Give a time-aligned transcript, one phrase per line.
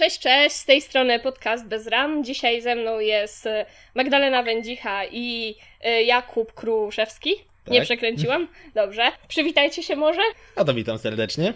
[0.00, 2.24] Cześć, cześć, z tej strony podcast Bez Ram.
[2.24, 7.34] Dzisiaj ze mną jest e, Magdalena Wędzicha i e, Jakub Kruszewski.
[7.64, 7.74] Tak.
[7.74, 8.48] Nie przekręciłam?
[8.74, 9.02] Dobrze.
[9.28, 10.20] Przywitajcie się może?
[10.56, 11.52] A to witam serdecznie.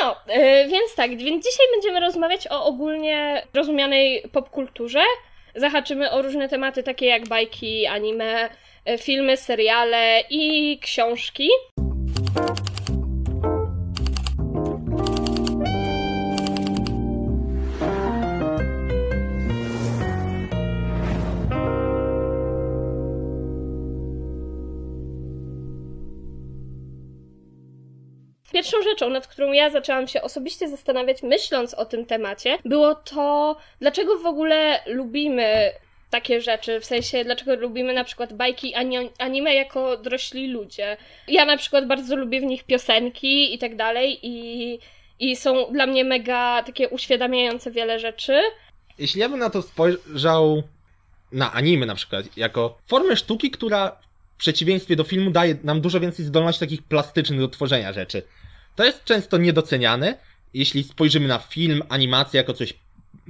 [0.00, 5.02] No, yy, więc tak, więc dzisiaj będziemy rozmawiać o ogólnie rozumianej popkulturze.
[5.54, 8.48] Zahaczymy o różne tematy takie jak bajki, anime,
[8.98, 11.48] filmy, seriale i książki.
[28.58, 33.56] Pierwszą rzeczą, nad którą ja zaczęłam się osobiście zastanawiać, myśląc o tym temacie, było to,
[33.80, 35.72] dlaczego w ogóle lubimy
[36.10, 38.74] takie rzeczy, w sensie dlaczego lubimy na przykład bajki
[39.18, 40.96] anime jako dorośli ludzie.
[41.28, 44.78] Ja na przykład bardzo lubię w nich piosenki i tak dalej i,
[45.20, 48.40] i są dla mnie mega takie uświadamiające wiele rzeczy.
[48.98, 50.62] Jeśli ja bym na to spojrzał
[51.32, 53.96] na anime na przykład, jako formę sztuki, która
[54.34, 58.22] w przeciwieństwie do filmu daje nam dużo więcej zdolności takich plastycznych do tworzenia rzeczy.
[58.78, 60.18] To jest często niedoceniane,
[60.54, 62.74] jeśli spojrzymy na film, animację jako coś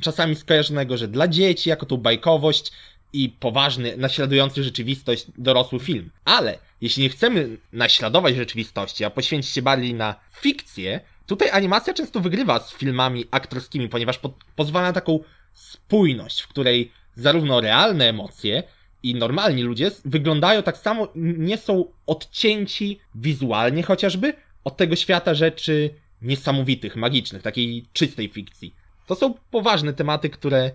[0.00, 2.72] czasami skojarzonego, że dla dzieci, jako tą bajkowość
[3.12, 6.10] i poważny, naśladujący rzeczywistość dorosły film.
[6.24, 12.20] Ale jeśli nie chcemy naśladować rzeczywistości, a poświęcić się bardziej na fikcję, tutaj animacja często
[12.20, 15.20] wygrywa z filmami aktorskimi, ponieważ po pozwala na taką
[15.54, 18.62] spójność, w której zarówno realne emocje
[19.02, 24.34] i normalni ludzie wyglądają tak samo, nie są odcięci wizualnie chociażby,
[24.68, 28.74] od tego świata rzeczy niesamowitych, magicznych, takiej czystej fikcji.
[29.06, 30.70] To są poważne tematy, które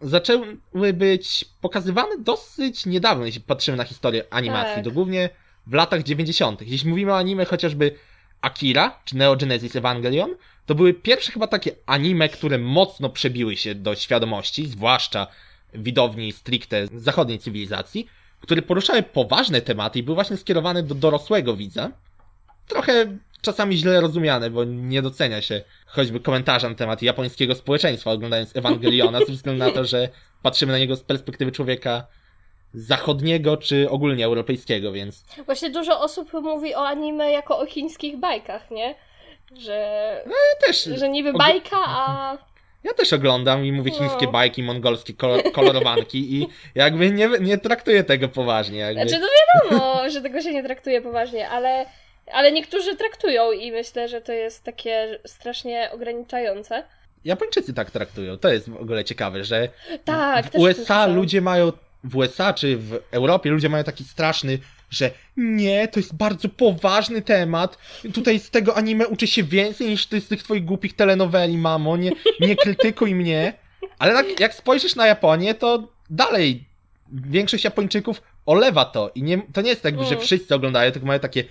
[0.00, 4.84] zaczęły być pokazywane dosyć niedawno, jeśli patrzymy na historię animacji, tak.
[4.84, 5.30] to głównie
[5.66, 6.62] w latach 90.
[6.62, 7.94] Jeśli mówimy o anime chociażby
[8.40, 10.34] Akira, czy Neo Genesis Evangelion,
[10.66, 15.26] to były pierwsze chyba takie anime, które mocno przebiły się do świadomości, zwłaszcza
[15.74, 18.06] widowni stricte zachodniej cywilizacji,
[18.40, 21.92] które poruszały poważne tematy i były właśnie skierowane do dorosłego widza,
[22.70, 23.06] trochę
[23.42, 29.18] czasami źle rozumiane, bo nie docenia się choćby komentarza na temat japońskiego społeczeństwa oglądając Ewangeliona,
[29.18, 30.08] ze względu na to, że
[30.42, 32.06] patrzymy na niego z perspektywy człowieka
[32.74, 35.24] zachodniego czy ogólnie europejskiego, więc...
[35.46, 38.94] Właśnie dużo osób mówi o anime jako o chińskich bajkach, nie?
[39.58, 40.22] Że...
[40.26, 40.84] No ja też...
[40.84, 42.38] Że niby bajka, a...
[42.84, 44.32] Ja też oglądam i mówię chińskie no.
[44.32, 48.78] bajki, mongolskie kolor kolorowanki i jakby nie, nie traktuję tego poważnie.
[48.78, 49.08] Jakby.
[49.08, 49.28] Znaczy, no
[49.70, 51.86] wiadomo, że tego się nie traktuje poważnie, ale
[52.32, 56.82] ale niektórzy traktują i myślę, że to jest takie strasznie ograniczające.
[57.24, 58.38] Japończycy tak traktują.
[58.38, 59.68] To jest w ogóle ciekawe, że
[60.04, 61.72] tak, w USA ludzie mają,
[62.04, 64.58] w USA czy w Europie ludzie mają taki straszny,
[64.90, 67.78] że nie, to jest bardzo poważny temat.
[68.14, 71.96] Tutaj z tego anime uczy się więcej niż ty z tych twoich głupich telenoweli, mamo.
[71.96, 72.10] Nie,
[72.40, 73.52] nie krytykuj mnie.
[73.98, 76.64] Ale jak, jak spojrzysz na Japonię, to dalej
[77.12, 79.10] większość Japończyków olewa to.
[79.14, 80.20] I nie, to nie jest tak, że mm.
[80.20, 81.44] wszyscy oglądają, tylko mają takie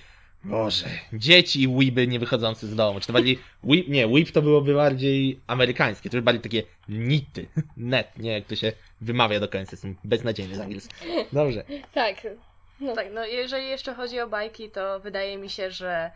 [0.43, 2.99] Boże, dzieci i weeby nie wychodzące z domu.
[2.99, 7.47] Czy to bardziej, weep, nie, weep to byłoby bardziej amerykańskie, to już bardziej takie nity,
[7.77, 11.03] net, nie jak to się wymawia do końca, jestem beznadziejny z angielskiego.
[11.33, 11.63] Dobrze.
[11.93, 12.15] Tak.
[12.79, 12.95] No.
[12.95, 16.11] Tak, no jeżeli jeszcze chodzi o bajki, to wydaje mi się, że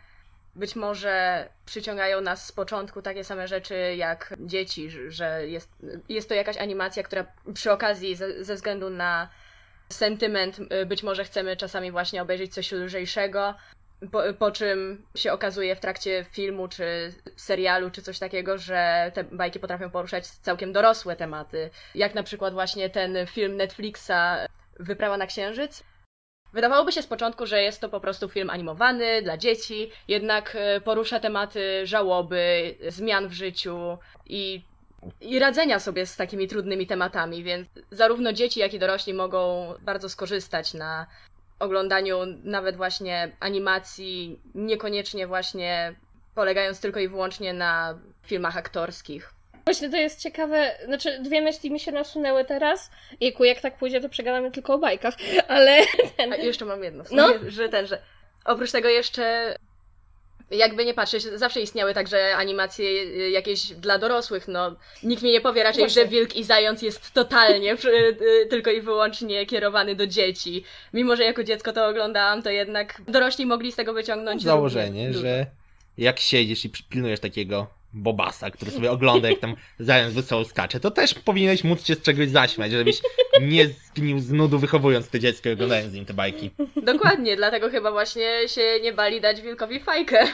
[0.56, 5.70] być może przyciągają nas z początku takie same rzeczy jak dzieci, że jest,
[6.08, 9.28] jest to jakaś animacja, która przy okazji ze, ze względu na
[9.88, 13.54] sentyment być może chcemy czasami właśnie obejrzeć coś lżejszego,
[14.12, 19.24] po, po, czym się okazuje w trakcie filmu, czy serialu, czy coś takiego, że te
[19.24, 21.70] bajki potrafią poruszać całkiem dorosłe tematy.
[21.94, 24.12] Jak na przykład właśnie ten film Netflixa
[24.80, 25.84] Wyprawa na Księżyc.
[26.52, 30.80] Wydawałoby się z początku, że jest to po prostu film animowany dla dzieci, jednak e,
[30.80, 34.62] porusza tematy żałoby, zmian w życiu i,
[35.20, 40.08] i radzenia sobie z takimi trudnymi tematami, więc zarówno dzieci, jak i dorośli mogą bardzo
[40.08, 41.06] skorzystać na
[41.64, 45.94] oglądaniu nawet właśnie animacji, niekoniecznie właśnie
[46.34, 49.34] polegając tylko i wyłącznie na filmach aktorskich.
[49.64, 52.90] Właśnie to jest ciekawe, znaczy dwie myśli mi się nasunęły teraz.
[53.20, 55.14] Jejku, jak tak pójdzie, to przegadamy tylko o bajkach,
[55.48, 55.78] ale...
[56.16, 56.32] Ten...
[56.32, 57.28] A jeszcze mam jedno, no?
[57.48, 58.02] że ten, że
[58.44, 59.56] oprócz tego jeszcze
[60.50, 65.40] jakby nie patrzeć, zawsze istniały także animacje y, jakieś dla dorosłych, no nikt mi nie
[65.40, 66.02] powie raczej, Właśnie.
[66.02, 70.64] że Wilk i Zając jest totalnie y, tylko i wyłącznie kierowany do dzieci.
[70.92, 75.46] Mimo, że jako dziecko to oglądałam, to jednak dorośli mogli z tego wyciągnąć Założenie, że
[75.98, 80.90] jak siedzisz i pilnujesz takiego Bobasa, który sobie ogląda, jak tam zając wesoło skacze, to
[80.90, 83.00] też powinieneś móc się z czegoś zaśmiać, żebyś
[83.40, 86.50] nie zgnił z nudu wychowując te dziecko i oglądając z nim te bajki.
[86.82, 90.26] Dokładnie, dlatego chyba właśnie się nie bali dać wilkowi fajkę.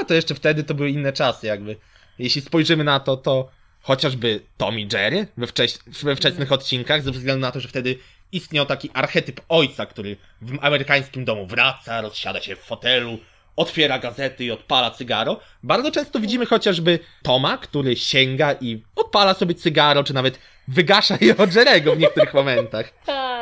[0.00, 1.76] No, to jeszcze wtedy to były inne czasy jakby.
[2.18, 3.50] Jeśli spojrzymy na to, to
[3.82, 7.98] chociażby Tom i Jerry we, wcześ, we wczesnych odcinkach, ze względu na to, że wtedy
[8.32, 13.18] istniał taki archetyp ojca, który w amerykańskim domu wraca, rozsiada się w fotelu,
[13.56, 15.40] otwiera gazety i odpala cygaro.
[15.62, 20.38] Bardzo często widzimy chociażby Toma, który sięga i odpala sobie cygaro, czy nawet
[20.68, 22.86] wygasza je od Jerego w niektórych momentach.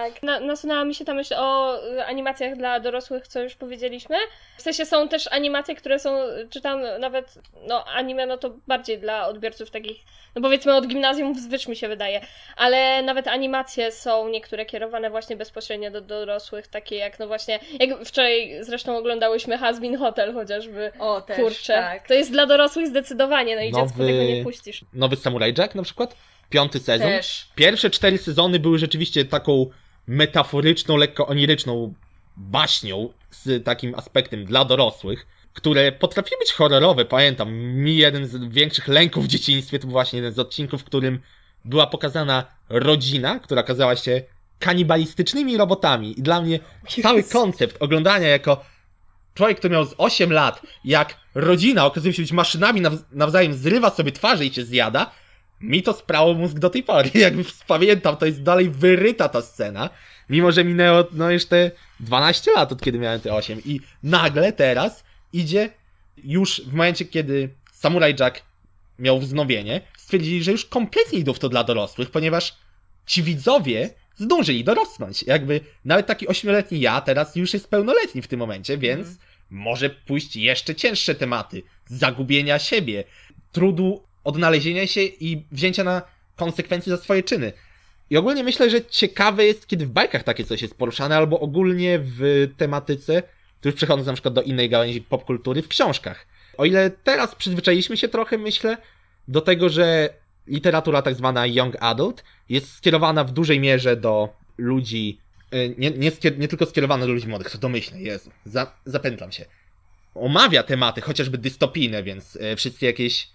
[0.05, 0.23] Tak.
[0.23, 4.17] Na, nasunęła mi się ta myśl o y, animacjach dla dorosłych, co już powiedzieliśmy.
[4.57, 6.17] W sensie są też animacje, które są,
[6.51, 7.35] czy tam nawet,
[7.69, 9.97] no anime, no to bardziej dla odbiorców takich,
[10.35, 12.21] no powiedzmy od gimnazjum wzwyż mi się wydaje,
[12.57, 18.05] ale nawet animacje są niektóre kierowane właśnie bezpośrednio do dorosłych, takie jak no właśnie, jak
[18.05, 20.93] wczoraj zresztą oglądałyśmy Hasbin Hotel chociażby.
[20.99, 22.09] O, też, Kurczę, tak.
[22.09, 24.85] to jest dla dorosłych zdecydowanie, no i dziecku Nowy- tego nie puścisz.
[24.93, 26.17] Nowy Samurai Jack na przykład,
[26.55, 27.07] piąty sezon.
[27.09, 27.49] Też.
[27.55, 29.67] Pierwsze cztery sezony były rzeczywiście taką
[30.07, 31.95] metaforyczną, lekko oniryczną
[32.37, 37.05] baśnią z takim aspektem dla dorosłych, które potrafiły być horrorowe.
[37.05, 40.85] Pamiętam, mi jeden z większych lęków w dzieciństwie to był właśnie jeden z odcinków, w
[40.85, 41.21] którym
[41.65, 44.23] była pokazana rodzina, która okazała się
[44.59, 46.19] kanibalistycznymi robotami.
[46.19, 46.61] I dla mnie
[47.03, 48.65] cały koncept oglądania jako
[49.35, 53.91] człowiek, który miał z 8 lat, jak rodzina okazuje się być maszynami, naw- nawzajem zrywa
[53.91, 55.11] sobie twarze i się zjada,
[55.61, 57.11] mi to sprało mózg do tej pory.
[57.27, 59.91] Jakby pamiętam, to jest dalej wyryta ta scena.
[60.31, 61.71] Mimo, że minęło no te
[62.01, 63.61] 12 lat od kiedy miałem te 8.
[63.65, 65.71] I nagle teraz idzie
[66.25, 68.43] już w momencie, kiedy Samurai Jack
[68.99, 72.57] miał wznowienie, stwierdzili, że już kompletnie idą w to dla dorosłych, ponieważ
[73.07, 75.23] ci widzowie zdążyli dorosnąć.
[75.23, 79.09] Jakby nawet taki ośmioletni ja teraz już jest pełnoletni w tym momencie, więc
[79.51, 81.63] może pójść jeszcze cięższe tematy.
[81.87, 83.05] Zagubienia siebie,
[83.53, 86.03] trudu odnalezienia się i wzięcia na
[86.37, 87.53] konsekwencje za swoje czyny.
[88.11, 92.01] I ogólnie myślę, że ciekawe jest, kiedy w bajkach takie coś jest poruszane, albo ogólnie
[92.03, 93.23] w tematyce,
[93.61, 96.27] tu już przechodząc na przykład do innej gałęzi popkultury, w książkach.
[96.57, 98.77] O ile teraz przyzwyczailiśmy się trochę, myślę,
[99.29, 100.09] do tego, że
[100.47, 104.29] literatura tak zwana young adult jest skierowana w dużej mierze do
[104.59, 105.19] ludzi,
[105.55, 109.45] y, nie, nie, nie tylko skierowana do ludzi młodych, to domyślne, Jezu, za, zapętlam się.
[110.15, 113.29] Omawia tematy, chociażby dystopijne, więc y, wszystkie jakieś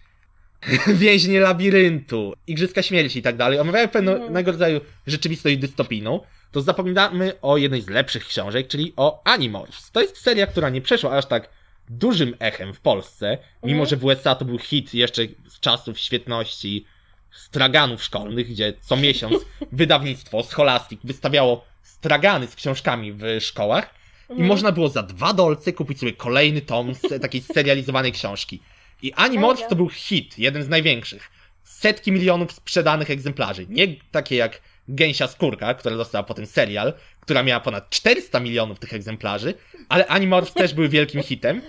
[0.87, 6.19] więźnie labiryntu, igrzyska śmierci i tak dalej, omawiają pewnego rodzaju rzeczywistość dystopijną,
[6.51, 9.91] to zapominamy o jednej z lepszych książek, czyli o Animorphs.
[9.91, 11.49] To jest seria, która nie przeszła aż tak
[11.89, 16.85] dużym echem w Polsce, mimo że w USA to był hit jeszcze z czasów świetności
[17.31, 23.93] straganów szkolnych, gdzie co miesiąc wydawnictwo Scholastic wystawiało stragany z książkami w szkołach
[24.37, 28.61] i można było za dwa dolce kupić sobie kolejny tom z takiej serializowanej książki.
[29.01, 31.31] I Animorphs to był hit, jeden z największych.
[31.63, 33.65] Setki milionów sprzedanych egzemplarzy.
[33.69, 38.93] Nie takie jak Gęsia Skórka, która dostała potem serial, która miała ponad 400 milionów tych
[38.93, 39.53] egzemplarzy,
[39.89, 41.61] ale Animorphs też były wielkim hitem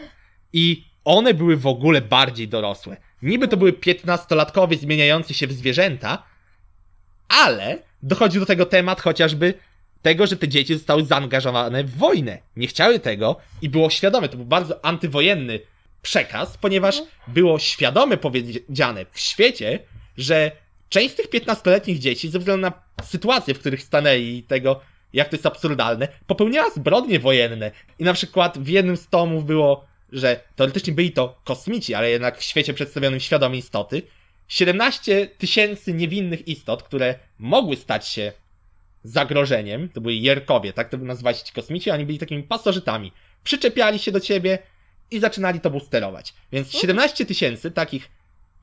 [0.53, 2.97] i one były w ogóle bardziej dorosłe.
[3.23, 6.23] Niby to były 15-latkowie zmieniające się w zwierzęta,
[7.29, 9.55] ale dochodzi do tego temat chociażby
[10.03, 12.39] tego, że te dzieci zostały zaangażowane w wojnę.
[12.57, 14.29] Nie chciały tego i było świadome.
[14.29, 15.61] To był bardzo antywojenny
[16.03, 19.79] przekaz, ponieważ było świadome powiedziane w świecie,
[20.17, 20.51] że
[20.89, 22.73] część z tych 15-letnich dzieci, ze względu na
[23.05, 24.81] sytuacje, w których stanęli i tego,
[25.13, 27.71] jak to jest absurdalne, popełniała zbrodnie wojenne.
[27.99, 32.39] I na przykład w jednym z tomów było, że teoretycznie byli to kosmici, ale jednak
[32.39, 34.03] w świecie przedstawionym świadome istoty.
[34.49, 38.33] 17 tysięcy niewinnych istot, które mogły stać się
[39.05, 43.13] zagrożeniem, to byli Jerkowie, tak to by nazywali ci kosmici, oni byli takimi pasożytami.
[43.45, 44.59] Przyczepiali się do ciebie
[45.11, 46.35] i zaczynali tobą sterować.
[46.53, 48.11] Więc 17 tysięcy takich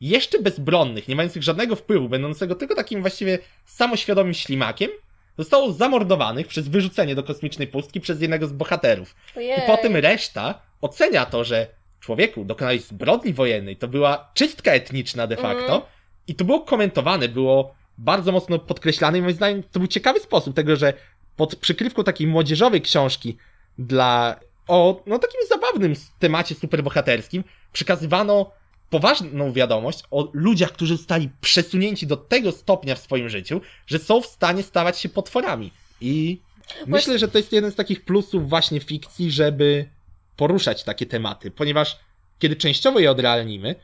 [0.02, 4.92] jeszcze bezbronnych, nie mających żadnego wpływu, będącego tylko takim właściwie samoświadomym ślimakiem,
[5.38, 9.16] zostało zamordowanych przez wyrzucenie do kosmicznej pustki przez jednego z bohaterów.
[9.36, 9.58] Ojej.
[9.60, 11.68] I potem reszta ocenia to, że
[12.00, 15.82] człowieku dokonałeś zbrodni wojennej, to była czystka etniczna de facto Mhm.
[16.28, 20.56] i to było komentowane, było bardzo mocno podkreślane i moim zdaniem to był ciekawy sposób
[20.56, 20.94] tego, że
[21.36, 23.38] pod przykrywką takiej młodzieżowej książki
[23.78, 27.44] dla o no takim zabawnym temacie superbohaterskim
[27.74, 28.52] przekazywano
[28.90, 34.22] poważną wiadomość o ludziach, którzy zostali przesunięci do tego stopnia w swoim życiu, że są
[34.22, 35.72] w stanie stawać się potworami.
[36.02, 36.42] I
[36.88, 39.90] myślę, że to jest jeden z takich plusów właśnie fikcji, żeby
[40.36, 41.98] poruszać takie tematy, ponieważ
[42.40, 43.76] kiedy częściowo je odrealnimy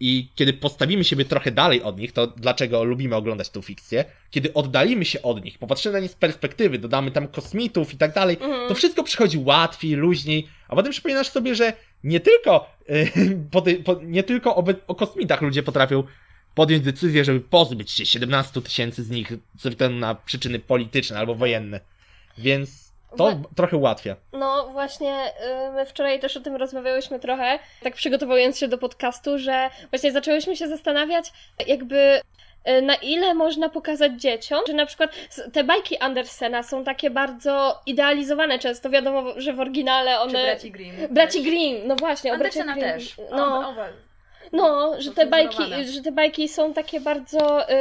[0.00, 4.54] i kiedy postawimy siebie trochę dalej od nich, to dlaczego lubimy oglądać tą fikcję, kiedy
[4.54, 8.36] oddalimy się od nich, popatrzymy na nie z perspektywy, dodamy tam kosmitów i tak dalej,
[8.40, 8.68] Mhm.
[8.68, 11.72] to wszystko przychodzi łatwiej, luźniej, a potem przypominasz sobie, że
[12.04, 13.10] nie tylko, yy,
[13.50, 16.04] po, ty- po, nie tylko o, o kosmitach ludzie potrafią
[16.54, 21.34] podjąć decyzję, żeby pozbyć się 17 tysięcy z nich ze względu na przyczyny polityczne albo
[21.34, 21.80] wojenne.
[22.38, 24.16] Więc To Wa- trochę ułatwia.
[24.32, 25.14] No właśnie,
[25.68, 30.12] y, my wczoraj też o tym rozmawiałyśmy trochę, tak przygotowując się do podcastu, że właśnie
[30.12, 31.32] zaczęłyśmy się zastanawiać,
[31.66, 32.20] jakby
[32.68, 35.10] y, na ile można pokazać dzieciom, że na przykład
[35.52, 40.32] te bajki Andersena są takie bardzo idealizowane często, wiadomo, że w oryginale one...
[40.32, 41.14] Czy braci Grimm.
[41.14, 41.42] Braci.
[41.42, 42.88] Grimm, no właśnie, o Andersena Grimm.
[42.92, 43.16] też.
[43.30, 43.86] No, Oba- oba.
[44.52, 45.62] No, że te bajki,
[45.94, 47.74] że te bajki są takie bardzo, y,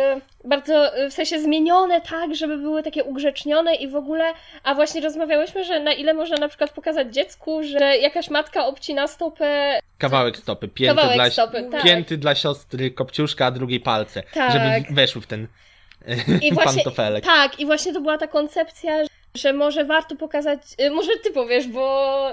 [0.45, 5.01] bardzo y, w sensie zmienione tak, żeby były takie ugrzecznione i w ogóle, a właśnie
[5.01, 10.37] rozmawiałyśmy, że na ile można na przykład pokazać dziecku, że jakaś matka obcina stopę, Kawałek
[10.37, 11.83] stopy, pięty, kawałek dla, stopy, tak.
[11.83, 14.23] pięty dla siostry kopciuszka, a drugiej palce.
[14.33, 14.51] Tak.
[14.53, 15.47] Żeby weszły w ten
[16.41, 17.23] I właśnie, pantofelek.
[17.23, 19.03] tak, i właśnie to była ta koncepcja,
[19.35, 22.31] że może warto pokazać, y, może ty powiesz, bo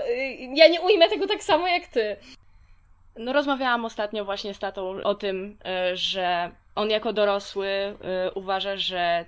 [0.54, 2.16] ja nie ujmę tego tak samo jak ty.
[3.18, 7.96] No rozmawiałam ostatnio właśnie z tatą o tym, e, że on jako dorosły e,
[8.34, 9.24] uważa, że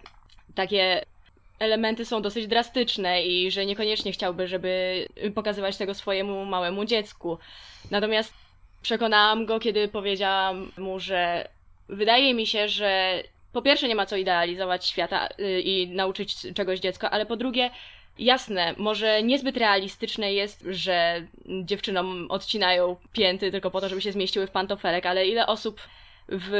[0.55, 1.05] takie
[1.59, 7.39] elementy są dosyć drastyczne i że niekoniecznie chciałby, żeby pokazywać tego swojemu małemu dziecku.
[7.91, 8.35] Natomiast
[8.83, 11.49] przekonałam go, kiedy powiedziałam mu, że
[11.89, 16.81] wydaje mi się, że po pierwsze nie ma co idealizować świata y, i nauczyć czegoś
[16.81, 17.71] dziecko, ale po drugie
[18.19, 21.27] Jasne, może niezbyt realistyczne jest, że
[21.65, 25.81] dziewczynom odcinają pięty tylko po to, żeby się zmieściły w pantofelek, ale ile osób
[26.29, 26.53] w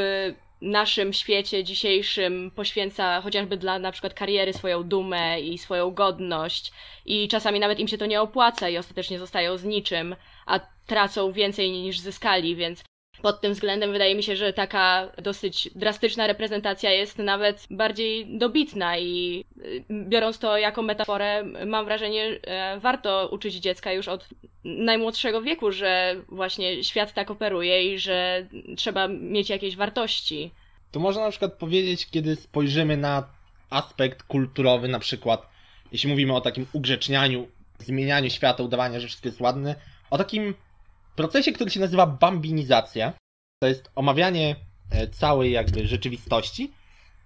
[0.61, 6.71] naszym świecie dzisiejszym poświęca chociażby dla na przykład kariery swoją dumę i swoją godność
[7.05, 11.31] i czasami nawet im się to nie opłaca i ostatecznie zostają z niczym, a tracą
[11.31, 12.83] więcej niż zyskali, więc
[13.21, 18.97] pod tym względem wydaje mi się, że taka dosyć drastyczna reprezentacja jest nawet bardziej dobitna
[18.97, 24.27] i y, biorąc to jako metaforę, mam wrażenie, e, warto uczyć dziecka już od
[24.63, 28.47] najmłodszego wieku, że właśnie świat tak operuje i że
[28.77, 30.51] trzeba mieć jakieś wartości.
[30.91, 33.23] To można na przykład powiedzieć, kiedy spojrzymy na
[33.69, 35.49] aspekt kulturowy, na przykład,
[35.91, 37.47] jeśli mówimy o takim ugrzecznianiu,
[37.79, 39.75] zmienianiu świata, udawaniu, że wszystko jest ładne,
[40.09, 40.53] o takim
[41.19, 43.13] procesie, który się nazywa bambinizacja.
[43.61, 44.55] To jest omawianie
[44.91, 46.71] e, całej jakby rzeczywistości,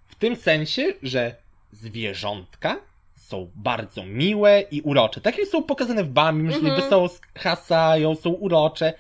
[0.08, 1.36] w tym sensie, że
[1.72, 2.80] zwierzątka
[3.16, 5.22] są bardzo miłe i urocze.
[5.22, 6.82] Takie są pokazane w Bambi, że Mhm.
[6.82, 8.94] wesoło hasają, są urocze.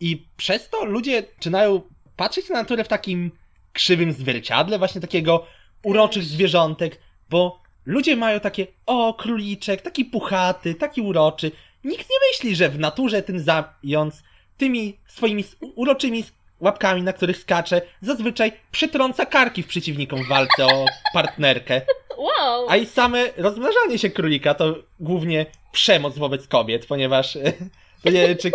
[0.00, 1.80] I przez to ludzie zaczynają
[2.16, 3.30] patrzeć na naturę w takim
[3.72, 5.46] krzywym zwierciadle właśnie takiego
[5.82, 11.50] uroczych zwierzątek, bo ludzie mają takie, o, króliczek, taki puchaty, taki uroczy.
[11.84, 14.22] Nikt nie myśli, że w naturze ten zając
[14.56, 15.44] tymi swoimi
[15.74, 16.24] uroczymi
[16.60, 21.82] łapkami, na których skacze, zazwyczaj przytrąca karki w przeciwnikom w walce o partnerkę.
[22.18, 22.66] Wow!
[22.68, 27.38] A i same rozmnażanie się królika to głównie przemoc wobec kobiet, ponieważ
[28.04, 28.52] to nie wiem, czy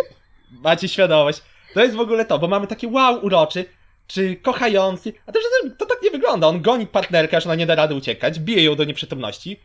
[0.50, 1.42] macie świadomość.
[1.74, 3.64] To jest w ogóle to, bo mamy takie wow uroczy,
[4.06, 5.38] czy kochający, a to,
[5.78, 6.46] to tak nie wygląda.
[6.46, 9.60] On goni partnerkę, aż ona nie da rady uciekać, bije ją do nieprzytomności,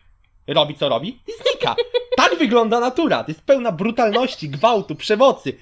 [0.48, 1.75] robi co robi i znika.
[2.18, 3.24] Tak wygląda natura.
[3.24, 5.58] To jest pełna brutalności, gwałtu, przemocy.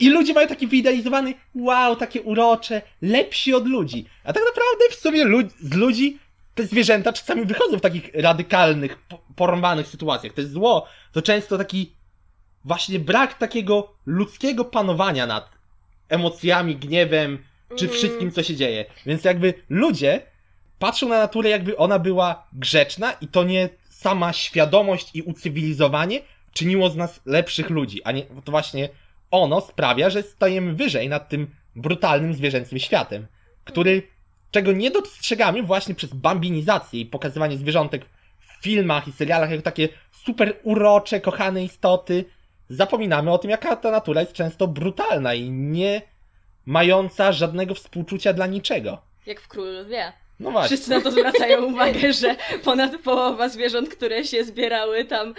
[0.00, 4.04] I ludzie mają taki wyidealizowany, wow, takie urocze, lepsi od ludzi.
[4.24, 6.18] A tak naprawdę w sumie lud- z ludzi
[6.54, 10.32] te zwierzęta czasami wychodzą w takich radykalnych, po- porąbanych sytuacjach.
[10.32, 10.86] To jest zło.
[11.12, 11.92] To często taki
[12.64, 15.50] właśnie brak takiego ludzkiego panowania nad
[16.08, 17.38] emocjami, gniewem,
[17.68, 17.90] czy Mhm.
[17.98, 18.84] wszystkim, co się dzieje.
[19.06, 20.20] Więc jakby ludzie
[20.78, 26.20] patrzą na naturę, jakby ona była grzeczna i to nie sama świadomość i ucywilizowanie
[26.52, 28.88] czyniło z nas lepszych ludzi, a nie to właśnie
[29.30, 33.26] ono sprawia, że stajemy wyżej nad tym brutalnym zwierzęcym światem,
[33.64, 34.02] który
[34.50, 38.04] czego nie dostrzegamy właśnie przez bambinizację i pokazywanie zwierzątek
[38.40, 42.24] w filmach i serialach jako takie super urocze, kochane istoty.
[42.68, 46.02] Zapominamy o tym, jaka ta natura jest często brutalna i nie
[46.66, 49.02] mająca żadnego współczucia dla niczego.
[49.26, 50.12] Jak w Królu Lwie.
[50.40, 50.76] No właśnie.
[50.76, 55.34] Wszyscy na to zwracają uwagę, że ponad połowa zwierząt, które się zbierały tam,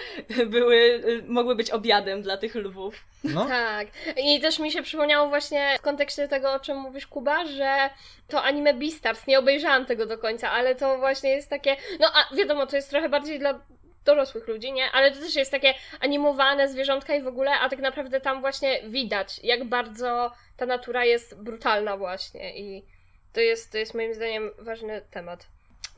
[0.46, 2.96] były, mogły być obiadem dla tych lwów.
[3.24, 3.46] No.
[3.46, 3.88] Tak.
[4.18, 7.89] I też mi się przypomniało właśnie w kontekście tego, o czym mówisz, Kuba, że
[8.27, 12.36] to anime Beastars, nie obejrzałam tego do końca, ale to właśnie jest takie, no a
[12.36, 13.60] wiadomo, to jest trochę bardziej dla
[14.06, 14.91] dorosłych ludzi, nie?
[14.91, 18.82] Ale to też jest takie animowane zwierzątka i w ogóle, a tak naprawdę tam właśnie
[18.84, 22.86] widać, jak bardzo ta natura jest brutalna właśnie i
[23.33, 25.48] to jest, to jest moim zdaniem ważny temat.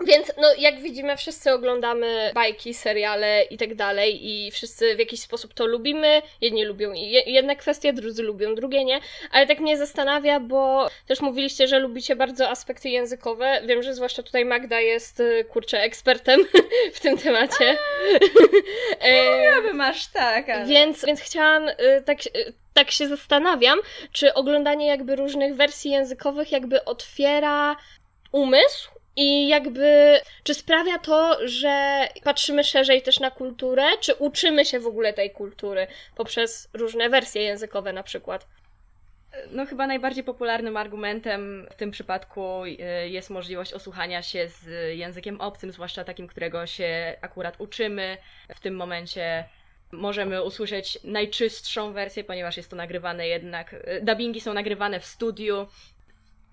[0.08, 5.20] Więc, no, jak widzimy, wszyscy oglądamy bajki, seriale i tak dalej, i wszyscy w jakiś
[5.22, 6.22] sposób to lubimy.
[6.42, 9.00] Jedni lubią je- jedne kwestie, drudzy lubią drugie, nie?
[9.32, 13.62] Ale tak mnie zastanawia, bo też mówiliście, że lubicie bardzo aspekty językowe.
[13.66, 16.46] Wiem, że zwłaszcza tutaj Magda jest, y, kurczę, ekspertem
[16.94, 17.78] w tym temacie.
[19.04, 20.66] E, Aby masz tak, ale...
[20.66, 23.80] więc, więc chciałam, y, tak, y, tak się zastanawiam,
[24.12, 27.76] czy oglądanie jakby różnych wersji językowych jakby otwiera
[28.32, 34.80] umysł I jakby, czy sprawia to, że patrzymy szerzej też na kulturę, czy uczymy się
[34.80, 38.48] w ogóle tej kultury poprzez różne wersje językowe na przykład?
[39.52, 45.42] No chyba najbardziej popularnym argumentem w tym przypadku y, jest możliwość osłuchania się z językiem
[45.42, 48.18] obcym, zwłaszcza takim, którego się akurat uczymy.
[48.56, 49.44] W tym momencie
[49.92, 55.68] możemy usłyszeć najczystszą wersję, ponieważ jest to nagrywane jednak, y, dubbingi są nagrywane w studiu.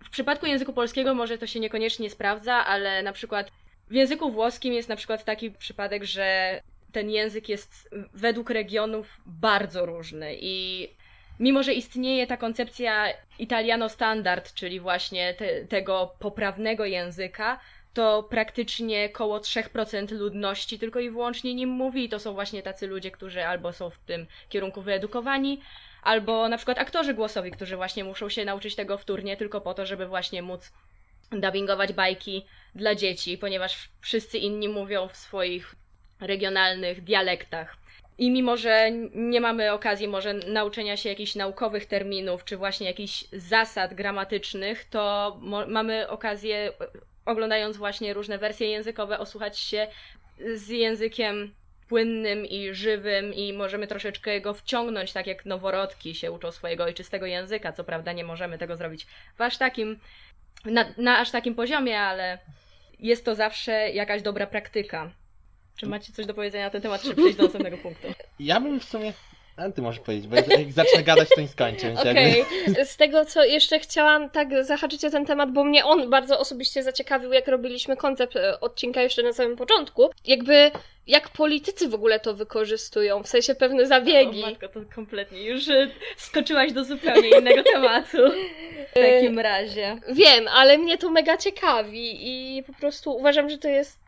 [0.05, 3.51] W przypadku języku polskiego może to się niekoniecznie sprawdza, ale na przykład
[3.91, 6.61] w języku włoskim jest na przykład taki przypadek, że
[6.93, 10.89] ten język jest według regionów bardzo różny i
[11.41, 13.07] mimo że istnieje ta koncepcja
[13.39, 17.61] italiano standard, czyli właśnie te, tego poprawnego języka,
[17.95, 22.05] to praktycznie około 3% ludności tylko i wyłącznie nim mówi.
[22.05, 25.61] I to są właśnie tacy ludzie, którzy albo są w tym kierunku wyedukowani,
[26.03, 29.87] albo na przykład aktorzy głosowi, którzy właśnie muszą się nauczyć tego wtórnie tylko po to,
[29.87, 30.73] żeby właśnie móc
[31.31, 35.75] dubbingować bajki dla dzieci, ponieważ wszyscy inni mówią w swoich
[36.21, 37.77] regionalnych dialektach.
[38.19, 43.25] I mimo, że nie mamy okazji może nauczenia się jakichś naukowych terminów, czy właśnie jakichś
[43.33, 45.37] zasad gramatycznych, to
[45.69, 46.73] mamy okazję,
[47.27, 49.87] oglądając właśnie różne wersje językowe, osłuchać się
[50.55, 51.55] z językiem
[51.89, 57.27] płynnym i żywym i możemy troszeczkę go wciągnąć, tak jak noworodki się uczą swojego ojczystego
[57.27, 57.73] języka.
[57.73, 59.99] Co prawda nie możemy tego zrobić w aż takim,
[60.65, 62.39] na, na aż takim poziomie, ale
[62.99, 65.11] jest to zawsze jakaś dobra praktyka.
[65.77, 68.09] Czy macie coś do powiedzenia na ten temat, czy przejść do następnego punktu?
[68.39, 69.13] Ja bym w sumie...
[69.59, 71.95] A ty możesz powiedzieć, bo jak zacznę gadać, to nie skończę.
[72.01, 72.85] Okej, okay.
[72.85, 76.83] z tego co jeszcze chciałam tak zahaczyć o ten temat, bo mnie on bardzo osobiście
[76.83, 80.11] zaciekawił, jak robiliśmy koncept e, odcinka jeszcze na samym początku.
[80.25, 80.71] Jakby,
[81.07, 84.45] jak politycy w ogóle to wykorzystują, w sensie pewne zabiegi.
[84.45, 88.19] O matko, to kompletnie, już e, skoczyłaś do zupełnie innego tematu.
[88.91, 89.97] W takim razie.
[90.13, 94.08] Wiem, ale mnie to mega ciekawi i po prostu uważam, że to jest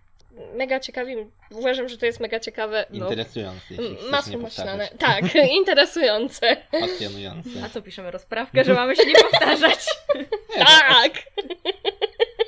[0.55, 1.17] mega ciekawi.
[1.51, 2.87] Uważam, że to jest mega ciekawe.
[2.91, 3.75] No, interesujące.
[4.11, 4.89] Masło maślane.
[4.99, 6.57] Tak, interesujące.
[6.71, 7.51] Pasjonujące.
[7.65, 9.87] A co piszemy rozprawkę, że mamy się nie powtarzać?
[10.59, 11.13] Nie, tak!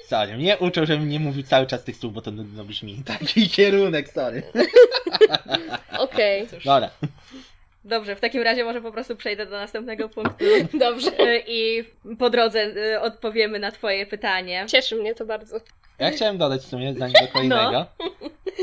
[0.07, 3.03] Sorry, mnie uczą, żebym nie mówił cały czas tych słów, bo to nudno brzmi.
[3.07, 4.43] Taki kierunek, sorry.
[5.99, 6.43] Okej.
[6.43, 6.61] Okay.
[6.65, 6.91] Dobra.
[7.85, 10.45] Dobrze, w takim razie może po prostu przejdę do następnego punktu.
[10.75, 11.11] Dobrze.
[11.47, 11.85] I
[12.19, 14.65] po drodze y, odpowiemy na Twoje pytanie.
[14.69, 15.61] Cieszy mnie to bardzo.
[15.99, 17.87] Ja chciałem dodać w sumie zanim do kolejnego, no.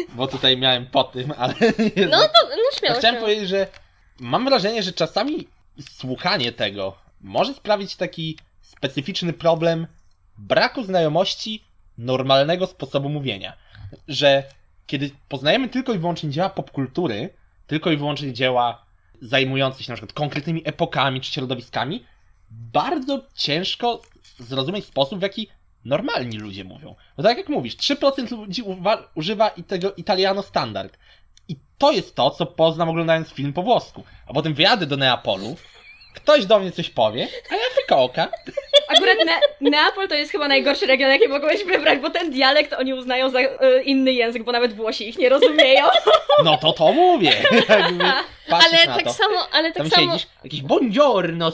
[0.10, 1.54] bo tutaj miałem po tym, ale...
[2.10, 3.68] No to no śmiało, Chciałem powiedzieć, że
[4.20, 5.48] mam wrażenie, że czasami
[5.90, 9.88] słuchanie tego może sprawić taki specyficzny problem
[10.38, 11.64] braku znajomości
[11.98, 13.54] normalnego sposobu mówienia.
[14.08, 14.44] Że
[14.88, 17.30] kiedy poznajemy tylko i wyłącznie dzieła popkultury,
[17.68, 18.88] tylko i wyłącznie dzieła
[19.22, 22.06] zajmujące się na przykład konkretnymi epokami czy środowiskami,
[22.52, 24.02] bardzo ciężko
[24.40, 25.48] zrozumieć sposób, w jaki
[25.86, 26.96] normalni ludzie mówią.
[27.18, 28.64] No tak jak mówisz, 3% ludzi
[29.16, 30.98] używa tego italiano standard.
[31.48, 34.04] I to jest to, co poznam oglądając film po włosku.
[34.28, 35.56] A potem wyjadę do Neapolu,
[36.16, 38.32] ktoś do mnie coś powie, a ja wykołka.
[38.89, 42.93] Akurat ne Neapol to jest chyba najgorszy region, jaki mogłeś wybrać, bo ten dialekt oni
[42.93, 43.47] uznają za y,
[43.84, 45.86] inny język, bo nawet Włosi ich nie rozumieją.
[46.43, 47.32] No to to mówię.
[48.49, 49.13] ale tak to.
[49.13, 50.12] samo, ale tak Tam samo.
[50.12, 51.52] siedzisz, jakiś buongiorno,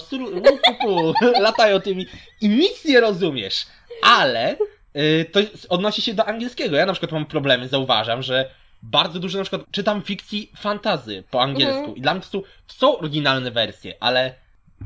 [1.40, 2.06] latają tymi
[2.42, 3.66] i nic nie rozumiesz
[4.02, 4.56] ale
[4.96, 6.76] y, to odnosi się do angielskiego.
[6.76, 8.50] Ja na przykład mam problemy, zauważam, że
[8.84, 11.96] bardzo dużo na przykład czytam fikcji fantazy po angielsku mhm.
[11.96, 14.34] i dla mnie to są, to są oryginalne wersje, ale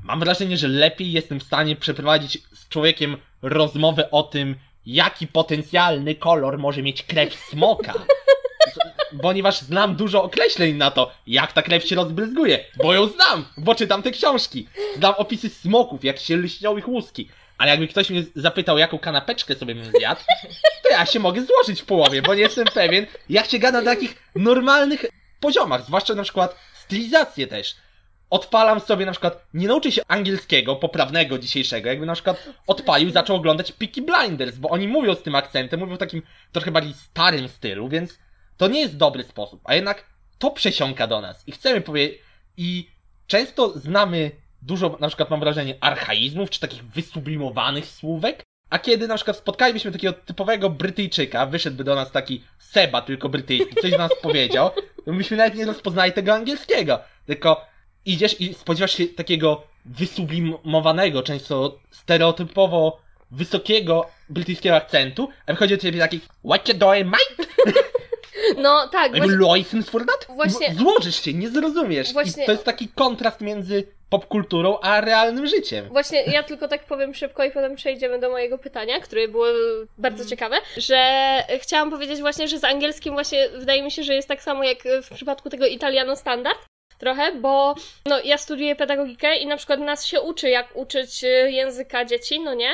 [0.09, 6.15] mam wrażenie, że lepiej jestem w stanie przeprowadzić z człowiekiem rozmowę o tym, jaki potencjalny
[6.15, 7.93] kolor może mieć krew smoka.
[9.21, 13.75] Ponieważ znam dużo określeń na to, jak ta krew się rozbryzguje, bo ją znam, bo
[13.75, 14.67] czytam te książki.
[14.97, 17.29] Znam opisy smoków, jak się lśnią ich łuski.
[17.57, 20.21] Ale jakby ktoś mnie zapytał, jaką kanapeczkę sobie bym zjadł,
[20.83, 23.91] to ja się mogę złożyć w połowie, bo nie jestem pewien, jak się gada na
[23.91, 25.05] takich normalnych
[25.39, 27.75] poziomach, zwłaszcza na przykład stylizację też.
[28.29, 33.35] Odpalam sobie na przykład, nie nauczę się angielskiego, poprawnego dzisiejszego, jakby na przykład odpalił, zaczął
[33.35, 37.47] oglądać Peaky Blinders, bo oni mówią z tym akcentem, mówią w takim trochę bardziej starym
[37.47, 38.19] stylu, więc
[38.57, 40.05] to nie jest dobry sposób, a jednak
[40.39, 42.19] to przesiąka do nas i chcemy powiedzieć,
[42.57, 42.89] i
[43.27, 48.43] często znamy dużo, na przykład mam wrażenie, archaizmów, czy takich wysublimowanych słówek.
[48.69, 53.75] A kiedy na przykład spotkalibyśmy takiego typowego Brytyjczyka, wyszedłby do nas taki Seba, tylko brytyjski,
[53.81, 54.71] coś do nas powiedział,
[55.05, 56.99] to byśmy nawet nie rozpoznali tego angielskiego.
[57.25, 57.65] Tylko
[58.05, 62.99] idziesz i spodziewasz się takiego wysublimowanego, często stereotypowo
[63.31, 67.49] wysokiego brytyjskiego akcentu, a wychodzi do ciebie taki What you doing, mate?
[68.57, 69.17] No tak.
[69.17, 69.55] Właśnie...
[69.55, 70.27] License for that?
[70.35, 70.75] Właśnie...
[70.75, 72.13] Złożysz się, nie zrozumiesz.
[72.13, 72.43] Właśnie...
[72.43, 75.89] I to jest taki kontrast między popkulturą, a realnym życiem.
[75.89, 79.45] Właśnie ja tylko tak powiem szybko i potem przejdziemy do mojego pytania, które było
[79.97, 80.29] bardzo Mhm.
[80.29, 80.97] ciekawe, że
[81.61, 84.77] chciałam powiedzieć właśnie, że z angielskim właśnie wydaje mi się, że jest tak samo jak
[85.03, 86.59] w przypadku tego Italiano Standard.
[86.99, 91.27] Trochę, bo no, ja studiuję pedagogikę i na przykład nas się uczy, jak uczyć e,
[91.27, 92.69] języka dzieci, no nie?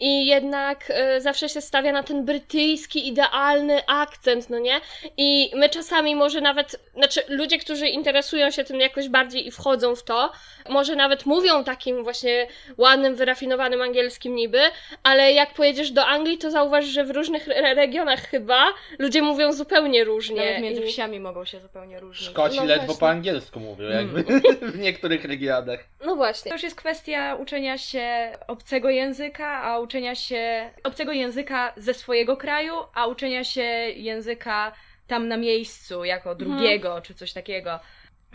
[0.00, 4.80] I jednak e, zawsze się stawia na ten brytyjski, idealny akcent, no nie?
[5.16, 9.96] I my czasami może nawet, znaczy ludzie, którzy interesują się tym jakoś bardziej i wchodzą
[9.96, 10.32] w to,
[10.68, 12.46] może nawet mówią takim właśnie
[12.78, 14.60] ładnym, wyrafinowanym angielskim niby,
[15.02, 18.66] ale jak pojedziesz do Anglii, to zauważ, że w różnych re- regionach chyba
[18.98, 20.36] ludzie mówią zupełnie różnie.
[20.46, 20.86] Nawet między i...
[20.92, 22.28] wsiami mogą się zupełnie różnić.
[22.30, 23.00] Szkoci No ledwo właśnie.
[23.00, 24.24] po angielsku mówią, jakby
[24.72, 25.84] w niektórych regionach.
[26.06, 26.48] No właśnie.
[26.48, 32.36] To już jest kwestia uczenia się obcego języka, a uczenia się obcego języka ze swojego
[32.36, 33.62] kraju, a uczenia się
[33.96, 34.72] języka
[35.06, 37.80] tam na miejscu, jako drugiego, czy coś takiego.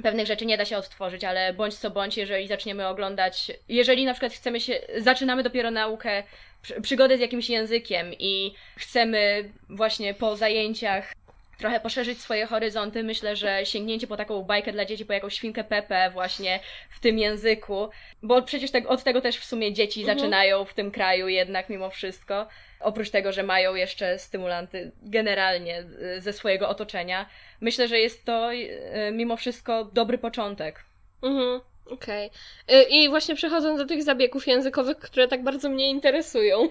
[0.03, 4.13] Pewnych rzeczy nie da się odtworzyć, ale bądź co bądź, jeżeli zaczniemy oglądać, jeżeli na
[4.13, 6.23] przykład chcemy się, zaczynamy dopiero naukę,
[6.61, 11.13] przy, przygodę z jakimś językiem i chcemy właśnie po zajęciach
[11.57, 15.63] trochę poszerzyć swoje horyzonty, myślę, że sięgnięcie po taką bajkę dla dzieci, po jakąś świnkę
[15.63, 17.89] Pepę właśnie w tym języku,
[18.23, 20.17] bo przecież tak, od tego też w sumie dzieci Mhm.
[20.19, 22.47] zaczynają w tym kraju jednak mimo wszystko.
[22.79, 25.79] Oprócz tego, że mają jeszcze stymulanty generalnie
[26.17, 27.25] y, ze swojego otoczenia,
[27.61, 28.69] myślę, że jest to y,
[29.11, 30.83] mimo wszystko dobry początek.
[31.21, 31.61] Mhm.
[31.85, 32.29] Okej.
[32.71, 36.57] Y, I właśnie przechodząc do tych zabiegów językowych, które tak bardzo mnie interesują.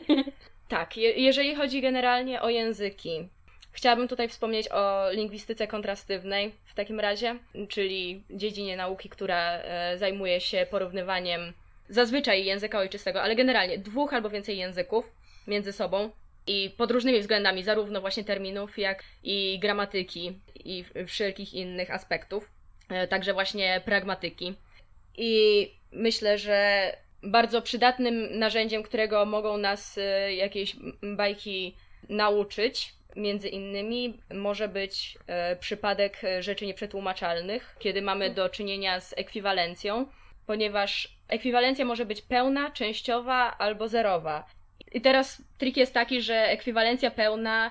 [0.68, 3.29] Tak, je, jeżeli chodzi generalnie o języki,
[3.72, 7.37] chciałabym tutaj wspomnieć o lingwistyce kontrastywnej w takim razie,
[7.68, 11.52] czyli dziedzinie nauki, która e, zajmuje się porównywaniem
[11.88, 15.12] zazwyczaj języka ojczystego, ale generalnie dwóch albo więcej języków
[15.46, 16.11] między sobą
[16.46, 22.50] i pod różnymi względami, zarówno właśnie terminów, jak i gramatyki i wszelkich innych aspektów,
[22.88, 24.54] e, także właśnie pragmatyki.
[25.16, 26.90] I myślę, że
[27.22, 31.76] bardzo przydatnym narzędziem, którego mogą nas e, jakieś bajki
[32.08, 39.14] nauczyć, między innymi, może być e, przypadek e, rzeczy nieprzetłumaczalnych, kiedy mamy do czynienia z
[39.18, 40.07] ekwiwalencją,
[40.46, 44.46] ponieważ ekwiwalencja może być pełna, częściowa albo zerowa.
[44.92, 47.70] I teraz trik jest taki, że ekwiwalencja pełna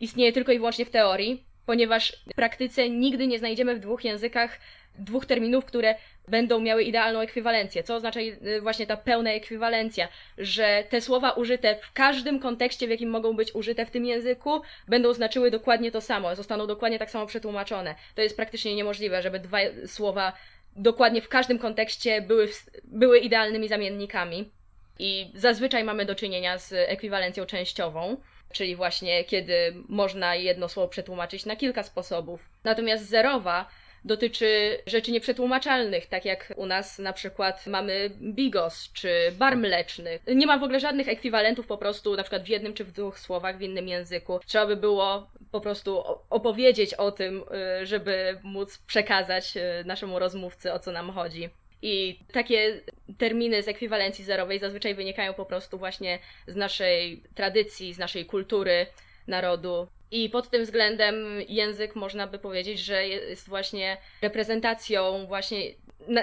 [0.00, 4.58] istnieje tylko i wyłącznie w teorii, ponieważ w praktyce nigdy nie znajdziemy w dwóch językach
[4.98, 5.94] dwóch terminów, które
[6.28, 7.82] będą miały idealną ekwiwalencję.
[7.82, 12.90] Co oznacza y, właśnie ta pełna ekwiwalencja, że te słowa użyte w każdym kontekście, w
[12.90, 17.10] jakim mogą być użyte w tym języku, będą znaczyły dokładnie to samo, zostaną dokładnie tak
[17.10, 17.94] samo przetłumaczone.
[18.14, 20.32] To jest praktycznie niemożliwe, żeby dwa słowa
[20.76, 22.48] dokładnie w każdym kontekście były,
[22.84, 24.50] były idealnymi zamiennikami.
[24.98, 28.16] I zazwyczaj mamy do czynienia z ekwiwalencją częściową,
[28.52, 32.48] czyli właśnie kiedy można jedno słowo przetłumaczyć na kilka sposobów.
[32.64, 33.70] Natomiast zerowa
[34.04, 40.18] dotyczy rzeczy nieprzetłumaczalnych, tak jak u nas na przykład mamy bigos czy bar mleczny.
[40.34, 43.18] Nie ma w ogóle żadnych ekwiwalentów po prostu na przykład w jednym czy w dwóch
[43.18, 44.40] słowach w innym języku.
[44.46, 47.44] Trzeba by było po prostu opowiedzieć o tym,
[47.82, 51.50] y, żeby móc przekazać y, naszemu rozmówcy o co nam chodzi.
[51.82, 52.80] I takie
[53.18, 58.86] terminy z ekwiwalencji zerowej zazwyczaj wynikają po prostu właśnie z naszej tradycji, z naszej kultury
[59.26, 59.86] narodu.
[60.10, 61.14] I pod tym względem
[61.48, 65.60] język można by powiedzieć, że jest właśnie reprezentacją właśnie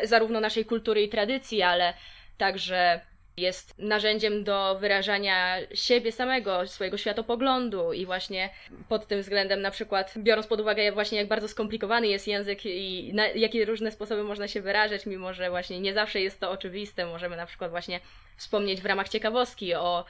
[0.04, 1.94] zarówno naszej kultury i tradycji, ale
[2.38, 3.02] także
[3.38, 8.50] jest narzędziem do wyrażania siebie samego, swojego światopoglądu i właśnie
[8.90, 13.12] pod tym względem na przykład biorąc pod uwagę właśnie jak bardzo skomplikowany jest język i
[13.14, 17.06] na jakie różne sposoby można się wyrażać, mimo że właśnie nie zawsze jest to oczywiste,
[17.06, 18.00] możemy na przykład właśnie
[18.38, 20.06] wspomnieć w ramach ciekawostki o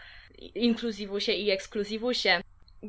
[0.55, 2.41] inkluzywusie i ekskluzywusie.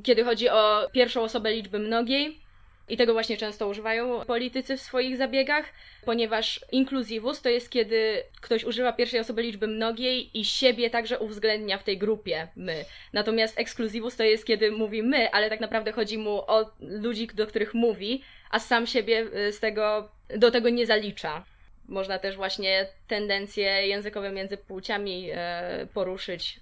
[0.02, 2.40] Kiedy chodzi o pierwszą osobę liczby mnogiej,
[2.88, 5.64] i tego właśnie często używają politycy w swoich zabiegach,
[6.04, 11.78] ponieważ inkluzywus to jest kiedy ktoś używa pierwszej osoby liczby mnogiej i siebie także uwzględnia
[11.78, 12.84] w tej grupie my.
[13.12, 17.46] Natomiast ekskluzywus to jest kiedy mówi my, ale tak naprawdę chodzi mu o ludzi, do
[17.46, 21.44] których mówi, a sam siebie y, z tego, do tego nie zalicza.
[21.88, 26.60] Można też właśnie tendencje językowe między płciami e, poruszyć,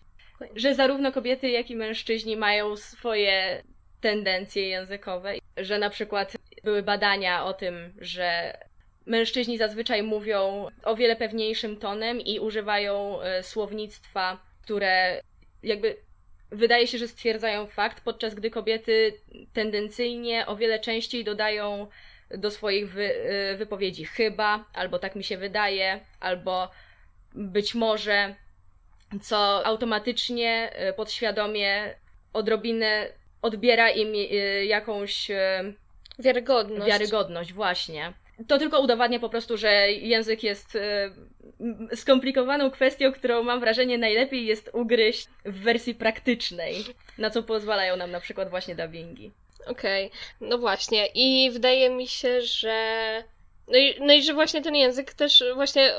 [0.56, 3.62] że zarówno kobiety, jak i mężczyźni mają swoje
[4.06, 8.58] tendencje językowe, że na przykład były badania o tym, że
[9.06, 15.20] mężczyźni zazwyczaj mówią o wiele pewniejszym tonem i używają e, słownictwa, które
[15.62, 15.96] jakby
[16.50, 19.12] wydaje się, że stwierdzają fakt, podczas gdy kobiety
[19.52, 21.86] tendencyjnie o wiele częściej dodają
[22.30, 26.70] do swoich wy, e, wypowiedzi chyba, albo tak mi się wydaje, albo
[27.34, 28.34] być może,
[29.22, 31.94] co automatycznie, e, podświadomie
[32.32, 33.08] odrobinę
[33.46, 35.72] odbiera im e, jakąś e,
[36.18, 36.86] Wiarygodność.
[36.86, 38.12] wiarygodność, właśnie.
[38.48, 40.78] To tylko udowadnia po prostu, że język jest
[41.60, 46.74] mm, skomplikowaną kwestią, którą mam wrażenie najlepiej jest ugryźć w wersji praktycznej,
[47.18, 49.32] na co pozwalają nam na przykład właśnie dubbingi.
[49.66, 51.06] Okej, no właśnie.
[51.14, 53.22] I wydaje mi się, że.
[53.68, 55.92] No i, no i że właśnie ten język też, właśnie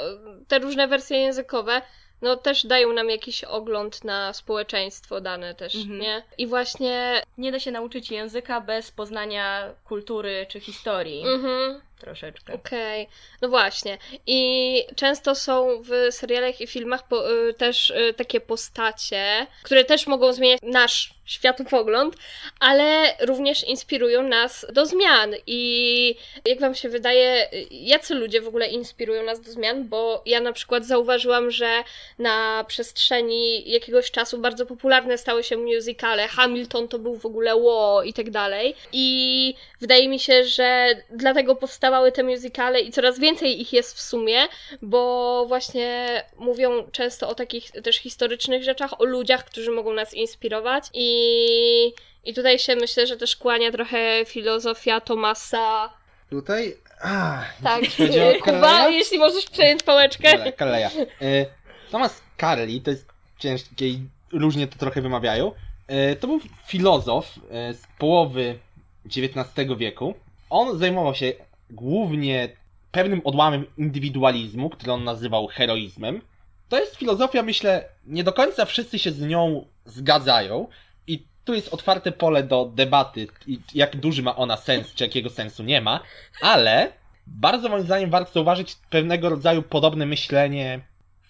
[0.48, 1.82] te różne wersje językowe,
[2.22, 6.00] no też dają nam jakiś ogląd na społeczeństwo dane też, Mhm.
[6.00, 6.24] nie?
[6.38, 7.22] I właśnie.
[7.38, 11.24] Nie da się nauczyć języka bez poznania kultury czy historii.
[11.28, 11.82] Mhm.
[12.00, 12.54] Troszeczkę.
[12.54, 13.08] Okej,
[13.42, 13.98] no właśnie.
[14.28, 20.08] I często są w serialach i filmach po, y, też y, takie postacie, które też
[20.08, 22.16] mogą zmieniać nasz światopogląd,
[22.60, 25.36] ale również inspirują nas do zmian.
[25.48, 29.88] I jak Wam się wydaje, jacy ludzie w ogóle inspirują nas do zmian?
[29.88, 31.84] Bo ja na przykład zauważyłam, że
[32.20, 36.28] na przestrzeni jakiegoś czasu bardzo popularne stały się musicale.
[36.28, 38.76] Hamilton to był w ogóle ło i tak dalej.
[38.94, 41.56] I wydaje mi się, że dlatego
[41.88, 44.48] powstawały te musicale i coraz więcej ich jest w sumie,
[44.82, 50.84] bo właśnie mówią często o takich też historycznych rzeczach, o ludziach, którzy mogą nas inspirować
[50.94, 51.94] i
[52.26, 55.90] i tutaj się myślę, że też kłania trochę filozofia Tomasa.
[56.30, 56.78] Tutaj.
[57.02, 57.82] A, Tak,
[58.44, 60.38] Kuba, jeśli możesz przejąć pałeczkę.
[60.38, 60.90] Dobra, Carleya.
[61.22, 61.46] E,
[61.92, 63.06] Thomas Carley, to jest
[63.40, 64.00] ciężkie i
[64.34, 65.52] różnie to trochę wymawiają.
[65.88, 68.60] E, to był filozof e, z połowy
[69.06, 70.14] XIX wieku.
[70.50, 72.50] On zajmował się głównie
[72.92, 76.22] pewnym odłamem indywidualizmu, który on nazywał heroizmem.
[76.70, 80.68] To jest filozofia, myślę, nie do końca wszyscy się z nią zgadzają.
[81.08, 83.28] I tu jest otwarte pole do debaty,
[83.74, 86.00] jak duży ma ona sens, czy jakiego sensu nie ma,
[86.42, 86.92] ale
[87.28, 90.80] bardzo moim zdaniem warto zauważyć pewnego rodzaju podobne myślenie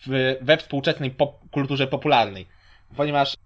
[0.05, 2.47] w, we współczesnej pop kulturze popularnej,
[2.95, 3.37] ponieważ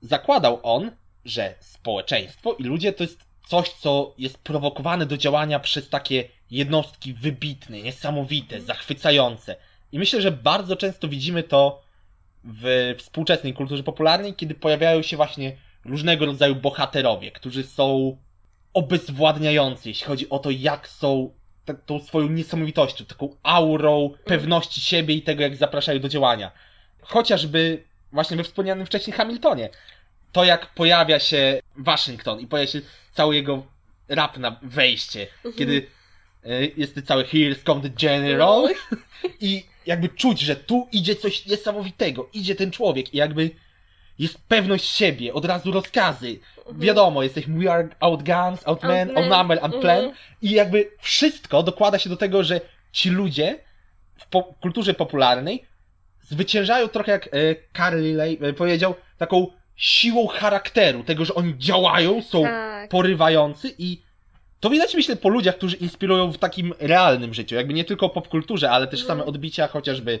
[0.00, 0.90] zakładał on,
[1.24, 7.14] że społeczeństwo i ludzie to jest coś, co jest prowokowane do działania przez takie jednostki
[7.14, 9.56] wybitne, niesamowite, zachwycające.
[9.92, 11.82] I myślę, że bardzo często widzimy to
[12.44, 18.16] w współczesnej kulturze popularnej, kiedy pojawiają się właśnie różnego rodzaju bohaterowie, którzy są
[18.74, 21.30] obezwładniający, jeśli chodzi o to, jak są
[21.86, 26.52] tą swoją niesamowitością, taką aurą pewności siebie i tego, jak zapraszają do działania.
[27.02, 29.68] Chociażby właśnie we wspomnianym wcześniej Hamiltonie.
[30.32, 32.80] To, jak pojawia się Waszyngton i pojawia się
[33.12, 33.66] cały jego
[34.08, 35.86] rap na wejście, kiedy
[36.44, 38.68] e, jest cały Here's come the general
[39.40, 43.50] i jakby czuć, że tu idzie coś niesamowitego, idzie ten człowiek i jakby
[44.18, 46.38] jest pewność siebie, od razu rozkazy.
[46.72, 50.16] Wiadomo, jesteśmy we are outguns, outmen, Outmen, outnumbered, outplanned mhm.
[50.42, 52.60] i jakby wszystko dokłada się do tego, że
[52.92, 53.58] ci ludzie
[54.16, 55.64] w po kulturze popularnej
[56.20, 57.30] zwyciężają trochę jak e,
[57.76, 59.46] Carley e, powiedział, taką
[59.82, 62.88] siłą charakteru, tego, że oni działają, są Tak.
[62.90, 64.02] porywający i
[64.60, 68.70] to widać myślę po ludziach, którzy inspirują w takim realnym życiu, jakby nie tylko popkulturze,
[68.70, 70.18] ale też same odbicia chociażby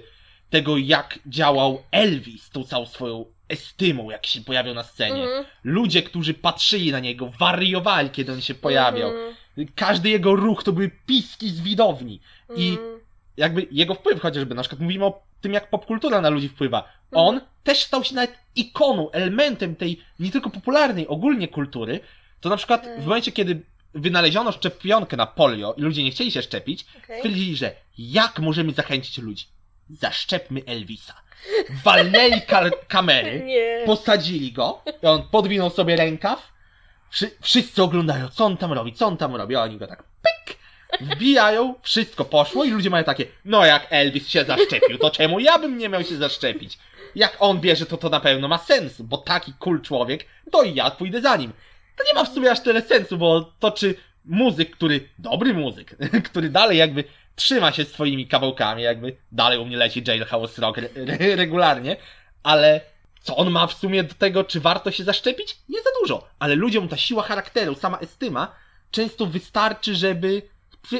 [0.50, 5.22] tego, jak działał Elvis, tą całą swoją estymą, jak się pojawiał na scenie.
[5.22, 5.44] Mhm.
[5.64, 9.10] Ludzie, którzy patrzyli na niego, wariowali, kiedy on się pojawiał.
[9.10, 9.34] Mhm.
[9.74, 12.20] Każdy jego ruch to były piski z widowni.
[12.56, 13.01] I Mhm.
[13.36, 16.88] Jakby jego wpływ chociażby, na przykład mówimy o tym, jak popkultura na ludzi wpływa.
[17.12, 22.00] On też stał się nawet ikoną, elementem tej nie tylko popularnej, ogólnie kultury.
[22.40, 23.62] To na przykład w momencie, kiedy
[23.94, 27.16] wynaleziono szczepionkę na polio i ludzie nie chcieli się szczepić, Okej.
[27.16, 29.44] stwierdzili, że jak możemy zachęcić ludzi?
[29.90, 31.14] Zaszczepmy Elvisa.
[31.84, 33.82] Walnęli ka- kamery, Nie.
[33.86, 36.52] posadzili go i on podwinął sobie rękaw.
[37.10, 40.02] Wszy- wszyscy oglądają, co on tam robi, co on tam robi, a oni go tak
[40.02, 40.41] pyk,
[41.00, 45.58] wbijają, wszystko poszło i ludzie mają takie, no jak Elvis się zaszczepił, to czemu ja
[45.58, 46.78] bym nie miał się zaszczepić?
[47.14, 50.74] Jak on bierze, to to na pewno ma sens, bo taki cool człowiek, to i
[50.74, 51.52] ja pójdę za nim.
[51.96, 55.96] To nie ma w sumie aż tyle sensu, bo to czy muzyk, który, dobry muzyk,
[56.30, 57.04] który dalej jakby
[57.36, 61.96] trzyma się swoimi kawałkami, jakby dalej u mnie leci Jailhouse Rock re- re- regularnie,
[62.42, 62.80] ale
[63.20, 65.56] co on ma w sumie do tego, czy warto się zaszczepić?
[65.68, 66.28] Nie za dużo.
[66.38, 68.54] Ale ludziom ta siła charakteru, sama estyma,
[68.90, 70.42] często wystarczy, żeby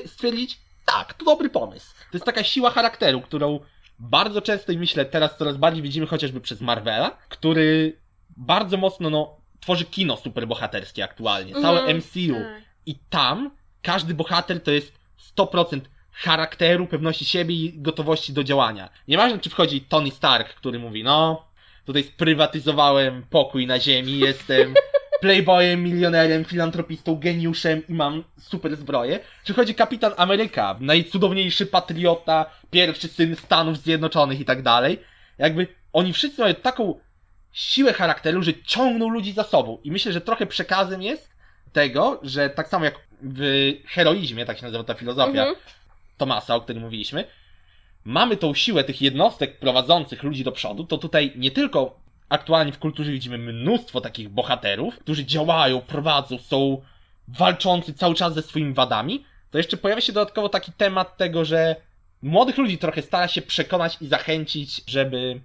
[0.07, 1.93] stwierdzić, tak, to dobry pomysł.
[1.95, 3.61] To jest taka siła charakteru, którą
[3.99, 7.99] bardzo często i myślę teraz coraz bardziej widzimy chociażby przez Marvela, który
[8.37, 11.53] bardzo mocno, no, tworzy kino superbohaterskie aktualnie.
[11.55, 12.35] Całe Mhm, MCU.
[12.35, 12.63] tak.
[12.87, 13.51] I tam
[13.83, 14.93] każdy bohater to jest
[15.37, 15.81] 100%
[16.13, 18.89] charakteru, pewności siebie i gotowości do działania.
[19.09, 21.47] Nieważne, czy wchodzi Tony Stark, który mówi, no,
[21.85, 24.75] tutaj sprywatyzowałem pokój na ziemi, jestem
[25.23, 29.21] playboyem, milionerem, filantropistą, geniuszem i mam super zbroję.
[29.45, 34.99] Czy wchodzi Kapitan Ameryka, najcudowniejszy patriota, pierwszy syn Stanów Zjednoczonych i tak dalej.
[35.39, 37.01] Jakby oni wszyscy mają taką
[37.53, 39.79] siłę charakteru, że ciągną ludzi za sobą.
[39.85, 41.33] I myślę, że trochę przekazem jest
[41.73, 45.57] tego, że tak samo jak w heroizmie, tak się nazywa ta filozofia Mhm.
[46.17, 47.25] Tomasa, o którym mówiliśmy,
[48.05, 52.02] mamy tą siłę tych jednostek prowadzących ludzi do przodu, to tutaj nie tylko
[52.33, 56.83] aktualnie w kulturze widzimy mnóstwo takich bohaterów, którzy działają, prowadzą, są
[57.29, 61.77] walczący cały czas ze swoimi wadami, to jeszcze pojawia się dodatkowo taki temat tego, że
[62.23, 65.41] młodych ludzi trochę stara się przekonać i zachęcić, żeby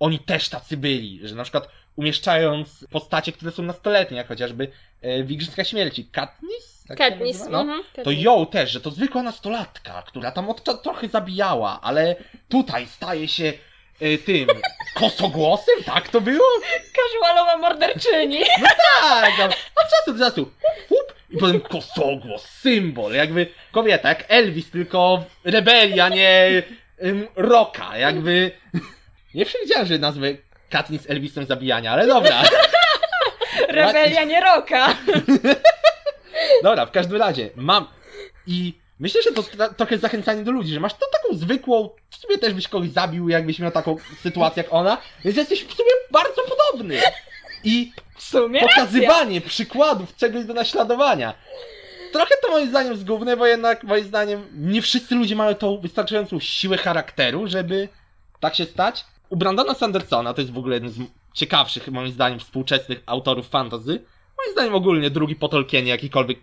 [0.00, 4.68] oni też tacy byli, że na przykład umieszczając postacie, które są nastoletnie, jak chociażby
[5.00, 6.84] e, w Igrzyska Śmierci, Katniss?
[6.88, 7.48] Tak Katniss?
[7.50, 7.60] No.
[7.60, 12.16] mhm, To ją też, że to zwykła nastolatka, która tam od, trochę zabijała, ale
[12.48, 13.52] tutaj staje się
[14.00, 14.48] e, tym
[14.94, 16.46] kosogłosem, tak to było?
[16.92, 18.40] Casualowa morderczyni.
[19.00, 20.50] Tak, no, od czasu do czasu.
[20.88, 26.62] Hup, I potem kosogłos, symbol, jakby kobieta, jak Elvis, tylko rebelia, nie
[27.04, 28.50] ym, roka, jakby...
[29.34, 30.28] Nie przewidziałem, że nazwę
[30.70, 32.42] Katniss Elvisem zabijania, ale dobra.
[33.68, 34.94] Rebelia nie roka.
[36.62, 37.88] Dobra, w każdym razie, mam...
[38.46, 39.42] I myślę, że to
[39.76, 41.90] trochę zachęcanie do ludzi, że masz to taką zwykłą...
[42.10, 45.74] W sumie też byś kogoś zabił, jakbyś miał taką sytuację jak ona, więc jesteś w
[45.74, 47.00] sumie bardzo podobny.
[47.64, 51.34] I W sumie pokazywanie przykładów czegoś do naśladowania.
[52.12, 56.40] Trochę to moim zdaniem zgubne, bo jednak moim zdaniem nie wszyscy ludzie mają tą wystarczającą
[56.40, 57.88] siłę charakteru, żeby
[58.40, 59.04] tak się stać.
[59.30, 60.98] U Brandona Sandersona, to jest w ogóle jeden z
[61.34, 64.04] ciekawszych moim zdaniem współczesnych autorów fantasy.
[64.38, 66.38] Moim zdaniem ogólnie drugi po Tolkienie, jakikolwiek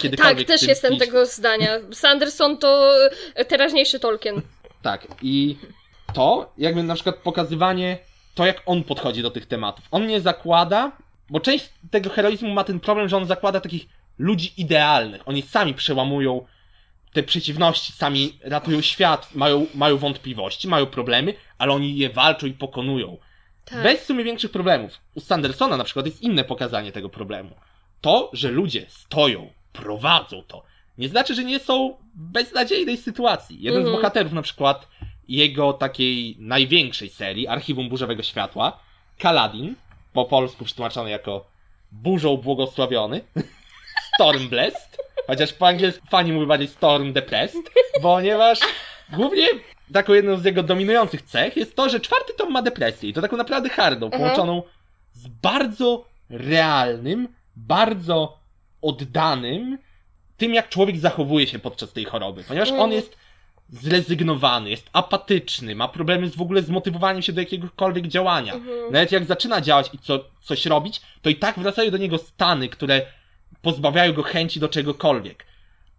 [0.00, 1.78] kiedykolwiek Tak, też jestem tego zdania.
[1.92, 2.92] Sanderson to
[3.34, 4.42] e, teraźniejszy Tolkien.
[4.82, 5.56] Tak, i
[6.14, 7.98] to, jakby na przykład pokazywanie,
[8.34, 9.84] to jak on podchodzi do tych tematów.
[9.90, 10.92] On nie zakłada,
[11.30, 13.86] bo część tego heroizmu ma ten problem, że on zakłada takich
[14.18, 15.28] ludzi idealnych.
[15.28, 16.46] Oni sami przełamują
[17.12, 22.52] te przeciwności, sami ratują świat, mają, mają wątpliwości, mają problemy, ale oni je walczą i
[22.52, 23.18] pokonują.
[23.64, 23.82] Tak.
[23.82, 25.00] Bez w sumie większych problemów.
[25.14, 27.50] U Sandersona na przykład jest inne pokazanie tego problemu.
[28.00, 30.62] To, że ludzie stoją, prowadzą to,
[30.98, 33.62] nie znaczy, że nie są w beznadziejnej sytuacji.
[33.62, 33.96] Jeden Mhm.
[33.96, 34.88] z bohaterów, na przykład
[35.28, 38.78] jego takiej największej serii, Archiwum Burzowego Światła,
[39.18, 39.74] Kaladin,
[40.12, 41.44] po polsku przetłumaczony jako
[41.92, 43.20] Burzą Błogosławiony,
[44.14, 47.62] Stormblessed, chociaż po angielsku fani mówią bardziej Storm Depressed,
[48.02, 48.58] ponieważ
[49.12, 49.46] głównie
[49.92, 53.20] taką jedną z jego dominujących cech jest to, że czwarty tom ma depresję i to
[53.20, 54.22] taką naprawdę hardą, Mhm.
[54.22, 54.62] połączoną
[55.12, 58.38] z bardzo realnym, bardzo
[58.82, 59.78] oddanym
[60.36, 62.92] tym, jak człowiek zachowuje się podczas tej choroby, ponieważ on Mhm.
[62.92, 63.16] jest
[63.68, 68.54] zrezygnowany, jest apatyczny, ma problemy z w ogóle z motywowaniem się do jakiegokolwiek działania.
[68.54, 68.92] Mhm.
[68.92, 72.68] Nawet jak zaczyna działać i co, coś robić, to i tak wracają do niego stany,
[72.68, 73.02] które
[73.62, 75.46] pozbawiają go chęci do czegokolwiek.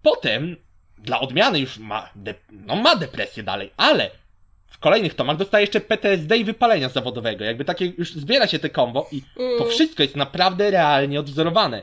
[0.02, 0.56] Potem,
[0.98, 4.10] dla odmiany już ma, de, no ma depresję dalej, ale
[4.68, 7.44] w kolejnych tomach dostaje jeszcze PTSD i wypalenia zawodowego.
[7.44, 9.70] Jakby takie już zbiera się te kombo i to Mm.
[9.70, 11.82] wszystko jest naprawdę realnie odwzorowane.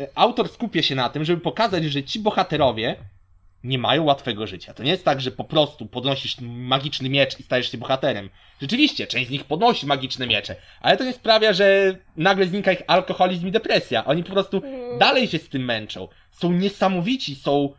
[0.00, 2.96] E, Autor skupia się na tym, żeby pokazać, że ci bohaterowie
[3.64, 4.74] nie mają łatwego życia.
[4.74, 8.30] To nie jest tak, że po prostu podnosisz magiczny miecz i stajesz się bohaterem.
[8.60, 12.82] Rzeczywiście, część z nich podnosi magiczne miecze, ale to nie sprawia, że nagle znika ich
[12.86, 14.04] alkoholizm i depresja.
[14.04, 14.98] Oni po prostu Mm.
[14.98, 16.08] dalej się z tym męczą.
[16.30, 17.72] Są niesamowici, są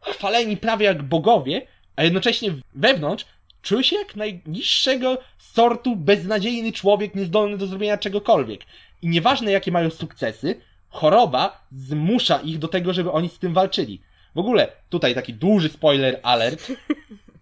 [0.00, 3.24] chwaleni prawie jak bogowie, a jednocześnie wewnątrz
[3.62, 8.60] czują się jak najniższego sortu beznadziejny człowiek niezdolny do zrobienia czegokolwiek.
[9.02, 14.00] I nieważne jakie mają sukcesy, choroba zmusza ich do tego, żeby oni z tym walczyli.
[14.34, 16.66] W ogóle, tutaj taki duży spoiler alert.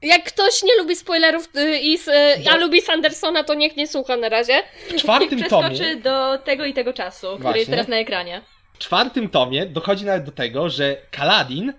[0.02, 1.94] Jak ktoś nie lubi spoilerów y, i
[2.44, 4.62] y, a lubi Sandersona, to niech nie słucha na razie.
[4.88, 7.58] W czwartym tomie, Przeskoczy do tego i tego czasu, który Właśnie.
[7.58, 8.42] jest teraz na ekranie.
[8.74, 11.72] w czwartym tomie dochodzi nawet do tego, że Kaladin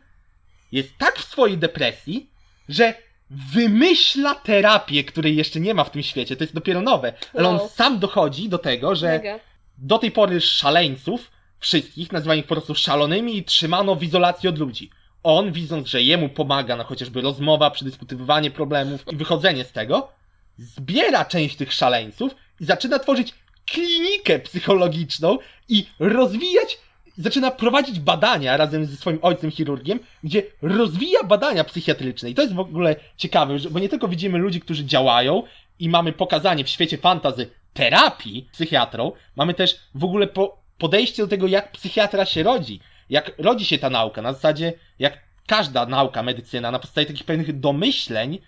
[0.72, 2.30] jest tak w swojej depresji,
[2.70, 2.94] że
[3.30, 6.36] wymyśla terapię, której jeszcze nie ma w tym świecie.
[6.36, 7.14] To jest dopiero nowe.
[7.34, 7.70] Ale on Wow.
[7.70, 9.40] sam dochodzi do tego, że Mega.
[9.78, 14.60] do tej pory szaleńców, wszystkich, nazywali ich po prostu szalonymi i trzymano w izolacji od
[14.60, 14.90] ludzi.
[15.24, 20.12] On, widząc, że jemu pomaga na chociażby rozmowa, przedyskutowywanie problemów i wychodzenie z tego,
[20.58, 23.34] zbiera część tych szaleńców i zaczyna tworzyć
[23.66, 25.38] klinikę psychologiczną
[25.70, 26.78] i rozwijać,
[27.18, 32.30] zaczyna prowadzić badania razem ze swoim ojcem chirurgiem, gdzie rozwija badania psychiatryczne.
[32.30, 35.44] I to jest w ogóle ciekawe, bo nie tylko widzimy ludzi, którzy działają
[35.80, 41.28] i mamy pokazanie w świecie fantazy terapii psychiatrą, mamy też w ogóle po, podejście do
[41.28, 46.24] tego, jak psychiatra się rodzi, jak rodzi się ta nauka, na zasadzie jak każda nauka,
[46.24, 48.40] medycyna, na podstawie takich pewnych domyśleń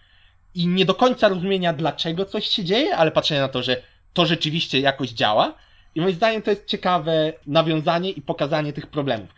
[0.56, 3.82] i nie do końca rozumienia, dlaczego coś się dzieje, ale patrzenia na to, że
[4.14, 5.54] to rzeczywiście jakoś działa.
[5.96, 9.30] I moim zdaniem to jest ciekawe nawiązanie i pokazanie tych problemów.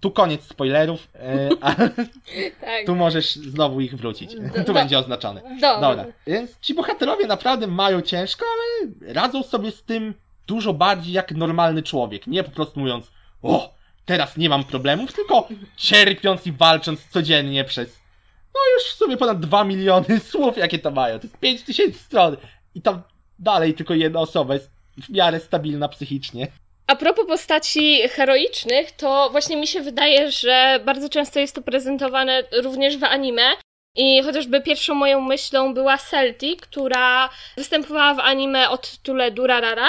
[0.00, 2.86] Tu koniec spoilerów, e, a Tak.
[2.86, 4.34] tu możesz znowu ich wrócić.
[4.56, 5.40] Do- Tu będzie oznaczone.
[5.60, 5.80] Dobra.
[5.80, 10.14] Dobra, więc ci bohaterowie naprawdę mają ciężko, ale radzą sobie z tym
[10.50, 12.26] dużo bardziej jak normalny człowiek.
[12.26, 13.10] Nie po prostu mówiąc,
[13.42, 13.74] o,
[14.04, 17.98] teraz nie mam problemów, tylko cierpiąc i walcząc codziennie przez,
[18.54, 21.18] no już w sumie ponad 2 miliony słów, jakie to mają.
[21.18, 22.36] To jest 5 tysięcy stron.
[22.74, 23.02] I tam
[23.38, 24.70] dalej tylko jedna osoba jest
[25.02, 26.48] w miarę stabilna psychicznie.
[26.86, 32.42] A propos postaci heroicznych, to właśnie mi się wydaje, że bardzo często jest to prezentowane
[32.62, 33.42] również w anime.
[33.96, 39.88] I chociażby pierwszą moją myślą była Selti, która występowała w anime od tytule Durarara.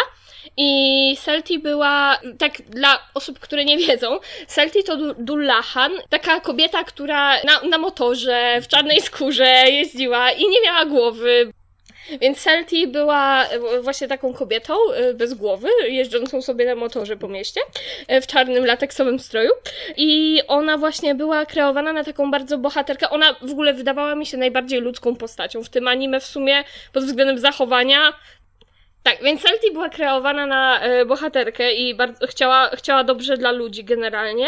[0.57, 6.83] I Selti była, tak dla osób, które nie wiedzą, Selti to Du- Dullahan, taka kobieta,
[6.83, 11.51] która na, na motorze, w czarnej skórze jeździła i nie miała głowy.
[12.21, 17.27] Więc Selti była e, właśnie taką kobietą e, bez głowy, jeżdżącą sobie na motorze po
[17.27, 17.61] mieście,
[18.07, 19.51] e, w czarnym lateksowym stroju.
[19.97, 23.09] I ona właśnie była kreowana na taką bardzo bohaterkę.
[23.09, 26.63] Ona w ogóle wydawała mi się najbardziej ludzką postacią w tym anime w sumie
[26.93, 28.13] pod względem zachowania.
[29.03, 33.83] Tak, więc Selti była kreowana na e, bohaterkę i bardzo chciała, chciała dobrze dla ludzi
[33.83, 34.47] generalnie,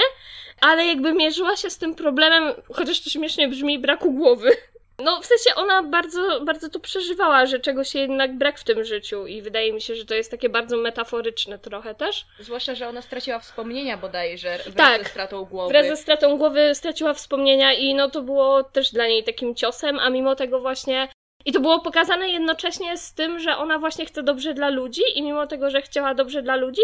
[0.61, 4.51] ale jakby mierzyła się z tym problemem, chociaż to śmiesznie brzmi, braku głowy.
[4.99, 9.27] No, w sensie ona bardzo, bardzo to przeżywała, że czegoś jednak brak w tym życiu
[9.27, 12.25] i wydaje mi się, że to jest takie bardzo metaforyczne trochę też.
[12.39, 15.03] Zwłaszcza, że ona straciła wspomnienia bodajże wraz Tak.
[15.03, 15.69] ze stratą głowy.
[15.69, 19.99] Wraz ze stratą głowy straciła wspomnienia i no to było też dla niej takim ciosem,
[19.99, 21.07] a mimo tego właśnie...
[21.45, 25.23] I to było pokazane jednocześnie z tym, że ona właśnie chce dobrze dla ludzi i
[25.23, 26.81] mimo tego, że chciała dobrze dla ludzi,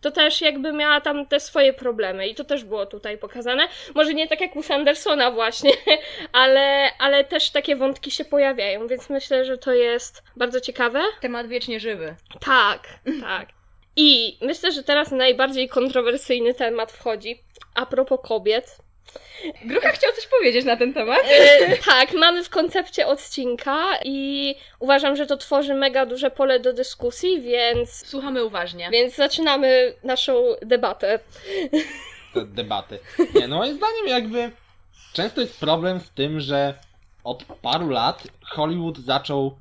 [0.00, 3.68] to też jakby miała tam te swoje problemy i to też było tutaj pokazane.
[3.94, 5.72] Może nie tak jak u Sandersona właśnie,
[6.32, 11.02] ale, ale też takie wątki się pojawiają, więc myślę, że to jest bardzo ciekawe.
[11.20, 12.16] Temat wiecznie żywy.
[12.40, 12.88] Tak,
[13.20, 13.48] tak.
[13.96, 17.42] I myślę, że teraz najbardziej kontrowersyjny temat wchodzi.
[17.74, 18.78] A propos kobiet.
[19.64, 21.20] Grucha chciał coś powiedzieć na ten temat?
[21.30, 26.72] E, tak, mamy w koncepcie odcinka i uważam, że to tworzy mega duże pole do
[26.72, 28.88] dyskusji, więc, Słuchamy uważnie.
[28.92, 31.18] więc zaczynamy naszą debatę.
[32.34, 32.98] te debaty.
[33.34, 34.50] Nie, no moim zdaniem jakby
[35.12, 36.74] często jest problem z tym, że
[37.24, 39.58] od paru lat Hollywood zaczął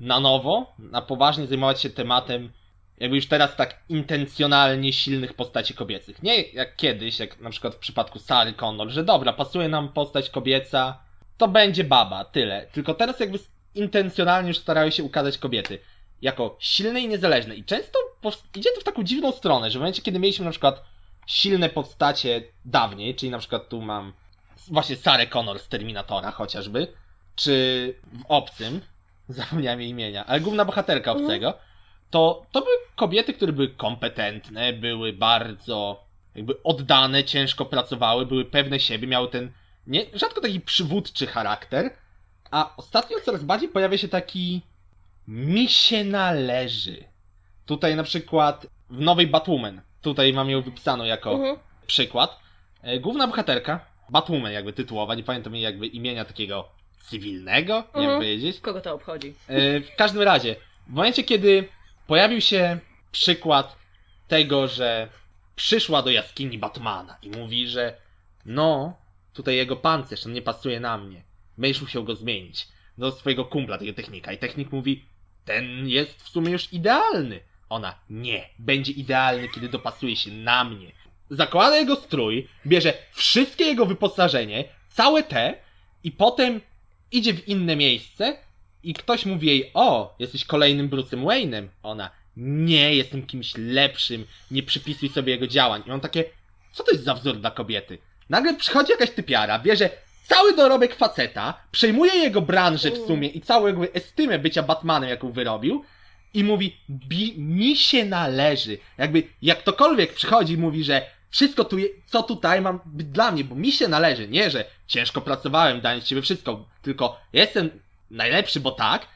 [0.00, 2.52] na nowo, na poważnie zajmować się tematem
[2.98, 6.22] jakby już teraz tak intencjonalnie silnych postaci kobiecych.
[6.22, 10.30] Nie jak kiedyś, jak na przykład w przypadku Sary Connor, że dobra, pasuje nam postać
[10.30, 10.98] kobieca,
[11.36, 12.66] to będzie baba, tyle.
[12.72, 13.38] Tylko teraz jakby
[13.74, 15.78] intencjonalnie już starają się ukazać kobiety
[16.22, 17.54] jako silne i niezależne.
[17.54, 17.98] I często
[18.54, 20.82] idzie to w taką dziwną stronę, że w momencie, kiedy mieliśmy na przykład
[21.26, 24.12] silne postacie dawniej, czyli na przykład tu mam
[24.68, 26.92] właśnie Sarę Connor z Terminatora chociażby,
[27.36, 28.80] czy w Obcym,
[29.28, 31.12] zapomniałem jej imienia, ale główna bohaterka.
[31.12, 31.58] Obcego,
[32.10, 36.04] to, to były kobiety, które były kompetentne, były bardzo
[36.34, 39.52] jakby oddane, ciężko pracowały, były pewne siebie, miały ten
[39.86, 41.90] nie, rzadko taki przywódczy charakter,
[42.50, 44.62] a ostatnio coraz bardziej pojawia się taki
[45.28, 47.04] mi się należy.
[47.66, 51.56] Tutaj na przykład w nowej Batwoman, tutaj mam ją wypisaną jako Mhm.
[51.86, 52.38] przykład.
[52.82, 53.80] E, Główna bohaterka,
[54.10, 56.68] Batwoman jakby tytułowa, nie pamiętam jej jakby imienia takiego
[57.00, 58.16] cywilnego, nie Mhm.
[58.18, 58.60] powiedzieć.
[58.60, 59.34] Kogo to obchodzi?
[59.48, 61.68] E, W każdym razie, w momencie kiedy
[62.06, 62.78] pojawił się
[63.12, 63.76] przykład
[64.28, 65.08] tego, że
[65.56, 67.96] przyszła do jaskini Batmana i mówi, że
[68.44, 68.96] no,
[69.32, 71.22] tutaj jego pancerz, on nie pasuje na mnie.
[71.58, 72.68] Będziesz musiał go zmienić.
[72.98, 74.32] Do swojego kumpla, tego technika.
[74.32, 75.04] I technik mówi,
[75.44, 77.40] ten jest w sumie już idealny.
[77.68, 80.92] Ona, nie, będzie idealny, kiedy dopasuje się na mnie.
[81.30, 85.54] Zakłada jego strój, bierze wszystkie jego wyposażenie, całe te,
[86.04, 86.60] i potem
[87.12, 88.36] idzie w inne miejsce
[88.86, 91.68] i ktoś mówi jej, o, jesteś kolejnym Bruce'em Wayne'em.
[91.82, 95.82] Ona, nie, jestem kimś lepszym, nie przypisuj sobie jego działań.
[95.86, 96.24] I on takie,
[96.72, 97.98] co to jest za wzór dla kobiety?
[98.28, 99.90] Nagle przychodzi jakaś typiara, bierze
[100.28, 105.32] cały dorobek faceta, przejmuje jego branżę w sumie i całą jakby estymę bycia Batmanem, jaką
[105.32, 105.84] wyrobił
[106.34, 106.76] i mówi,
[107.36, 108.78] mi się należy.
[108.98, 113.32] Jakby, jak ktokolwiek przychodzi i mówi, że wszystko tu, je, co tutaj mam być dla
[113.32, 114.28] mnie, bo mi się należy.
[114.28, 117.70] Nie, że ciężko pracowałem, dając z siebie wszystko, tylko jestem
[118.10, 119.06] najlepszy, bo tak.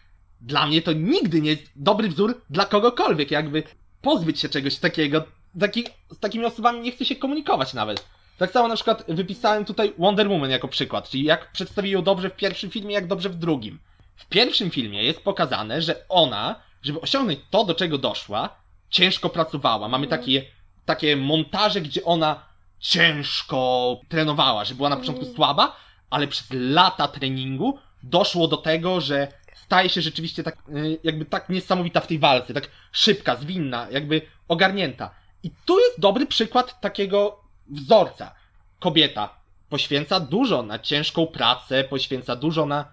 [0.41, 3.31] Dla mnie to nigdy nie jest dobry wzór dla kogokolwiek.
[3.31, 3.63] Jakby
[4.03, 5.25] pozbyć się czegoś takiego.
[5.61, 8.07] Taki, z takimi osobami nie chce się komunikować nawet.
[8.39, 12.31] Tak samo na przykład wypisałem tutaj Wonder Woman jako przykład, czyli jak przedstawił ją dobrze
[12.31, 13.79] w pierwszym filmie, jak dobrze w drugim.
[14.17, 18.49] W pierwszym filmie jest pokazane, że ona, żeby osiągnąć to, do czego doszła,
[18.91, 19.89] ciężko pracowała.
[19.89, 20.45] Mamy takie,
[20.85, 22.43] takie montaże, gdzie ona
[22.79, 25.37] ciężko trenowała, że była na początku Mm.
[25.37, 25.77] słaba,
[26.11, 31.49] ale przez lata treningu doszło do tego, że staje się rzeczywiście tak, y, jakby tak
[31.49, 35.15] niesamowita w tej walce, tak szybka, zwinna, jakby ogarnięta.
[35.43, 38.35] I tu jest dobry przykład takiego wzorca.
[38.79, 42.85] Kobieta poświęca dużo na ciężką pracę, poświęca dużo na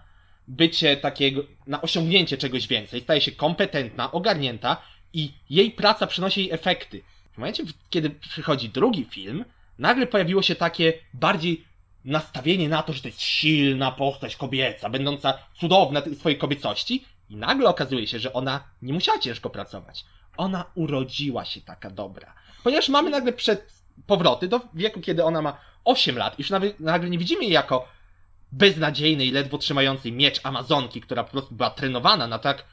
[0.48, 4.82] bycie takiego, na osiągnięcie czegoś więcej, staje się kompetentna, ogarnięta
[5.14, 7.02] i jej praca przynosi jej efekty.
[7.32, 9.46] W momencie, kiedy przychodzi drugi film,
[9.80, 11.66] nagle pojawiło się takie bardziej
[12.08, 17.36] nastawienie na to, że to jest silna postać kobieca, będąca cudowna w swojej kobiecości i
[17.36, 20.06] nagle okazuje się, że ona nie musiała ciężko pracować.
[20.38, 22.34] Ona urodziła się taka dobra.
[22.64, 23.74] Ponieważ mamy nagle przed
[24.08, 27.88] powroty do wieku, kiedy ona ma 8 lat, już nagle, nagle nie widzimy jej jako
[28.52, 32.66] beznadziejnej, ledwo trzymającej miecz Amazonki, która po prostu była trenowana na tak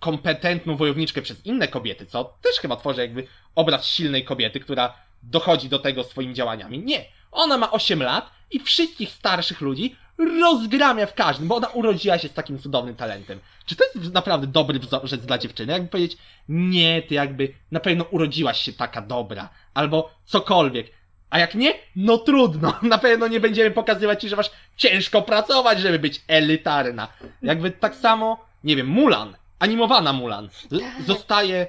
[0.00, 5.68] kompetentną wojowniczkę przez inne kobiety, co też chyba tworzy jakby obraz silnej kobiety, która dochodzi
[5.68, 6.78] do tego swoimi działaniami.
[6.78, 7.04] Nie.
[7.32, 9.96] Ona ma 8 lat i wszystkich starszych ludzi
[10.40, 13.40] rozgramia w każdym, bo ona urodziła się z takim cudownym talentem.
[13.66, 15.72] Czy to jest naprawdę dobry wzorzec dla dziewczyny?
[15.72, 16.18] Jakby powiedzieć,
[16.48, 20.86] nie, ty jakby na pewno urodziłaś się taka dobra, albo cokolwiek.
[21.30, 22.74] A jak nie, no trudno.
[22.82, 27.08] Na pewno nie będziemy pokazywać ci, że masz ciężko pracować, żeby być elitarna.
[27.42, 31.66] Jakby tak samo, nie wiem, Mulan, animowana Mulan, z- zostaje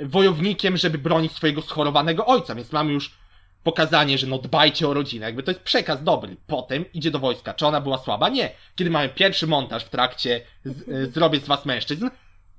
[0.00, 3.14] wojownikiem, żeby bronić swojego schorowanego ojca, więc mamy już
[3.62, 6.36] pokazanie, że no dbajcie o rodzinę, jakby to jest przekaz dobry.
[6.46, 7.54] Potem idzie do wojska.
[7.54, 8.28] Czy ona była słaba?
[8.28, 8.50] Nie.
[8.76, 12.08] Kiedy mamy pierwszy montaż w trakcie z, e, Zrobię z was mężczyzn,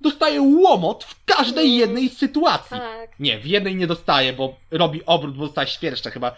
[0.01, 2.77] dostaje łomot w każdej jednej sytuacji.
[2.77, 3.19] Tak.
[3.19, 6.35] Nie, w jednej nie dostaje, bo robi obrót, bo dostaje świerszcze chyba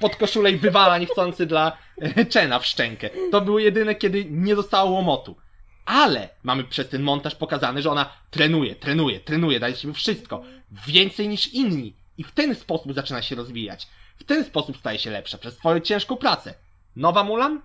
[0.00, 3.10] pod koszulę i wywala niechcący dla e, Czena w szczękę.
[3.30, 5.36] To było jedyne, kiedy nie dostała łomotu.
[5.84, 10.42] Ale mamy przez ten montaż pokazane, że ona trenuje, trenuje, trenuje, daje siebie wszystko.
[10.86, 11.94] Więcej niż inni.
[12.18, 13.88] I w ten sposób zaczyna się rozwijać.
[14.16, 16.54] W ten sposób staje się lepsza przez swoją ciężką pracę.
[16.96, 17.60] Nowa Mulan?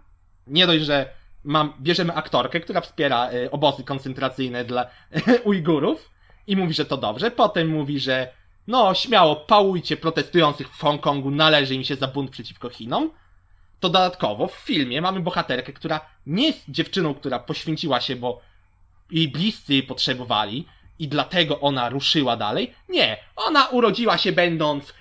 [0.47, 1.09] Nie dość, że
[1.43, 4.85] mam, bierzemy aktorkę, która wspiera e, obozy koncentracyjne dla
[5.45, 6.09] Ujgurów
[6.47, 7.31] i mówi, że to dobrze.
[7.31, 8.33] Potem mówi, że
[8.67, 13.11] no śmiało pałujcie protestujących w Hongkongu, należy im się za bunt przeciwko Chinom.
[13.79, 18.41] To dodatkowo w filmie mamy bohaterkę, która nie jest dziewczyną, która poświęciła się, bo
[19.11, 20.65] jej bliscy jej potrzebowali
[20.99, 22.73] i dlatego ona ruszyła dalej.
[22.89, 24.93] Nie, ona urodziła się będąc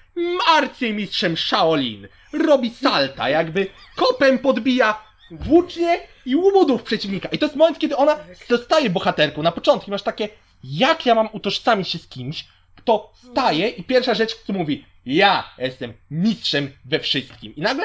[0.48, 2.08] arcymistrzem Shaolin.
[2.32, 3.66] Robi salta, jakby
[3.96, 7.28] kopem podbija włócznie i łomodów przeciwnika.
[7.28, 8.16] I to jest moment, kiedy ona
[8.48, 9.42] zostaje bohaterką.
[9.42, 10.28] Na początku masz takie,
[10.64, 12.44] jak ja mam utożsamić się z kimś,
[12.76, 17.56] kto staje i pierwsza rzecz, kto mówi, ja jestem mistrzem we wszystkim.
[17.56, 17.84] I nagle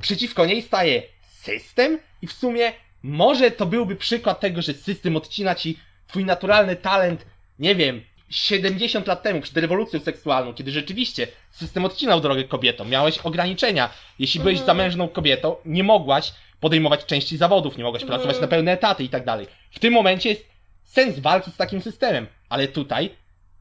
[0.00, 1.02] przeciwko niej staje
[1.42, 2.72] system i w sumie
[3.02, 7.26] może to byłby przykład tego, że system odcina ci twój naturalny talent,
[7.58, 13.18] nie wiem, 70 lat temu, przed rewolucją seksualną, kiedy rzeczywiście system odcinał drogę kobietom, miałeś
[13.18, 13.90] ograniczenia.
[14.18, 19.04] Jeśli byłeś zamężną kobietą, nie mogłaś podejmować części zawodów, nie mogłaś pracować na pełne etaty
[19.04, 19.46] i tak dalej.
[19.70, 20.46] W tym momencie jest
[20.84, 23.10] sens walki z takim systemem, ale tutaj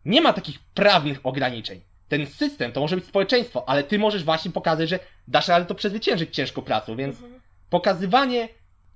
[0.06, 1.82] nie ma takich prawnych ograniczeń.
[2.08, 5.76] Ten system to może być społeczeństwo, ale ty możesz właśnie pokazać, że dasz radę to
[5.76, 7.18] przezwyciężyć ciężką pracą, więc
[7.70, 8.50] pokazywanie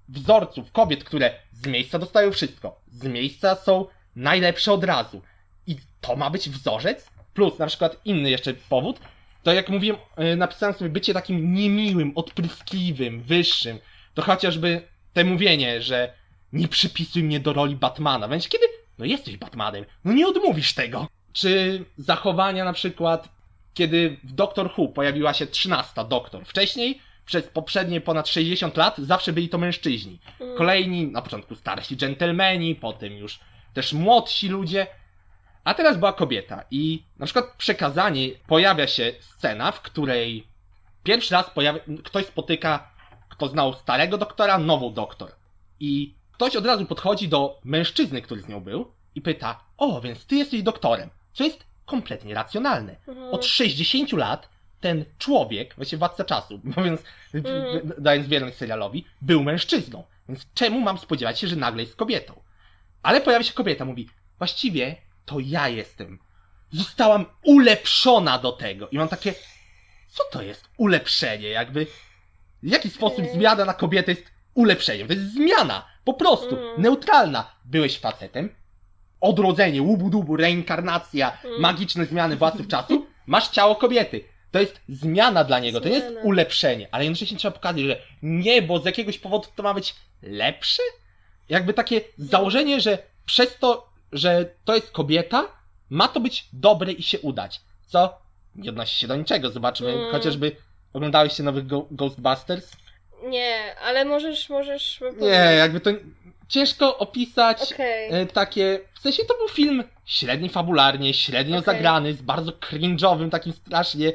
[0.10, 3.86] wzorców kobiet, które z miejsca dostają wszystko, z miejsca są
[4.16, 5.22] najlepsze od razu.
[5.68, 9.00] I to ma być wzorzec, plus na przykład inny jeszcze powód,
[9.44, 13.80] to jak mówiłem, yy, napisałem sobie bycie takim niemiłym, odpryskliwym, wyższym,
[14.14, 14.82] to chociażby
[15.14, 16.14] te mówienie, że
[16.54, 18.66] nie przypisuj mnie do roli Batmana, więc kiedy,
[18.98, 21.08] no jesteś Batmanem, no nie odmówisz tego.
[21.34, 23.30] Czy zachowania na przykład,
[23.74, 29.34] kiedy w Doctor Who pojawiła się 13 doktor, wcześniej przez poprzednie ponad 60 lat zawsze
[29.34, 30.20] byli to mężczyźni.
[30.58, 33.40] Kolejni, na początku starsi dżentelmeni, potem już
[33.74, 34.88] też młodsi ludzie,
[35.64, 40.48] a teraz była kobieta i na przykład przekazanie pojawia się scena, w której
[41.04, 42.92] pierwszy raz pojawia, ktoś spotyka,
[43.30, 45.32] kto znał starego doktora, nową doktor.
[45.80, 50.26] I ktoś od razu podchodzi do mężczyzny, który z nią był i pyta, o, więc
[50.26, 52.96] ty jesteś doktorem, co jest kompletnie racjonalne.
[53.32, 54.50] Od 60 lat
[54.80, 57.04] ten człowiek, właśnie władca czasu, mówiąc,
[57.34, 57.92] Mhm.
[57.98, 60.04] dając wierność serialowi, był mężczyzną.
[60.30, 62.42] Więc czemu mam spodziewać się, że nagle jest kobietą?
[63.04, 64.96] Ale pojawia się kobieta, mówi, właściwie
[65.26, 66.20] to ja jestem.
[66.72, 68.90] Zostałam ulepszona do tego.
[68.90, 69.34] I mam takie,
[70.08, 71.48] co to jest ulepszenie?
[71.50, 71.88] Jakby,
[72.64, 74.24] w jaki sposób zmiana na kobietę jest
[74.54, 75.08] ulepszeniem?
[75.08, 76.82] To jest zmiana, po prostu, Mm.
[76.82, 77.52] neutralna.
[77.66, 78.56] Byłeś facetem,
[79.22, 81.62] odrodzenie, łubu-dubu, reinkarnacja, Mm.
[81.62, 84.24] magiczne zmiany władców czasu, masz ciało kobiety.
[84.52, 86.22] To jest zmiana dla niego, to nie jest Zmiana.
[86.26, 90.84] ulepszenie, ale jednocześnie trzeba pokazać, że nie, bo z jakiegoś powodu to ma być lepsze?
[91.52, 95.48] Jakby takie założenie, że przez to, że to jest kobieta,
[95.90, 97.62] ma to być dobre i się udać.
[97.86, 98.20] Co
[98.56, 99.50] nie odnosi się do niczego.
[99.52, 100.12] Zobaczmy, Mm.
[100.12, 100.56] chociażby
[100.94, 102.72] oglądałeś nowych Go- Ghostbusters?
[103.24, 105.00] Nie, ale możesz, możesz...
[105.22, 105.28] Nie,
[105.58, 105.90] jakby to
[106.48, 108.10] ciężko opisać Okej.
[108.12, 108.80] e, takie.
[108.94, 111.66] W sensie to był film średni fabularnie, średnio Okej.
[111.76, 114.14] zagrany, z bardzo cringe'owym, takim strasznie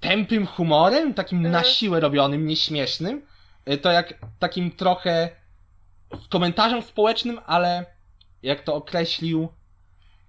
[0.00, 1.64] tępym humorem, takim na Mhm.
[1.74, 3.22] siłę robionym, nieśmiesznym.
[3.64, 5.28] E, To jak takim trochę
[6.28, 7.86] komentarzem społecznym, ale
[8.42, 9.48] jak to określił,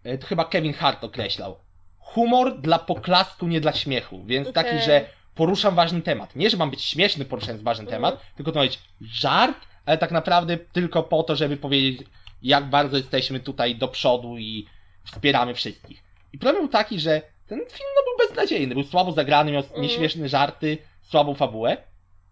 [0.03, 1.57] e, to chyba Kevin Hart określał.
[1.99, 4.23] Humor dla poklasku, nie dla śmiechu.
[4.25, 4.81] Więc taki, Okej.
[4.81, 5.05] że
[5.35, 6.35] poruszam ważny temat.
[6.35, 8.01] Nie, że mam być śmieszny poruszając ważny Mhm.
[8.01, 12.07] temat, tylko to ma być żart, ale tak naprawdę tylko po to, żeby powiedzieć,
[12.41, 14.67] jak bardzo jesteśmy tutaj do przodu i
[15.05, 16.03] wspieramy wszystkich.
[16.33, 19.81] I problem był taki, że ten film no, był beznadziejny, był słabo zagrany, miał Mhm.
[19.81, 21.77] nieśmieszne żarty, słabą fabułę.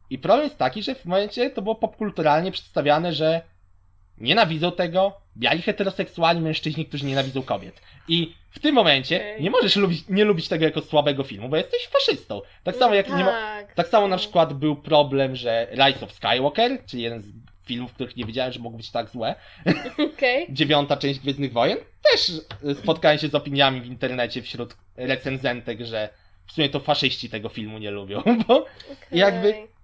[0.09, 3.41] I problem jest taki, że w momencie to było popkulturalnie przedstawiane, że
[4.17, 7.81] nienawidzą tego biali heteroseksualni mężczyźni, którzy nienawidzą kobiet.
[8.07, 11.87] I w tym momencie nie możesz lubić, nie lubić tego jako słabego filmu, bo jesteś
[11.87, 12.41] faszystą.
[12.63, 13.73] Tak samo jak nie ma, tak.
[13.73, 14.19] tak samo na No.
[14.19, 17.25] przykład był problem, że Rise of Skywalker, czyli jeden z
[17.65, 19.35] filmów, których nie wiedziałem, że mogą być tak złe,
[20.15, 20.47] Okej.
[20.49, 21.77] dziewiąta część Gwiezdnych Wojen,
[22.11, 22.31] też
[22.71, 26.09] e, spotkałem się z opiniami w internecie wśród recenzentek, że
[26.47, 29.19] w sumie to faszyści tego filmu nie lubią, bo Okej.
[29.19, 29.74] jakby-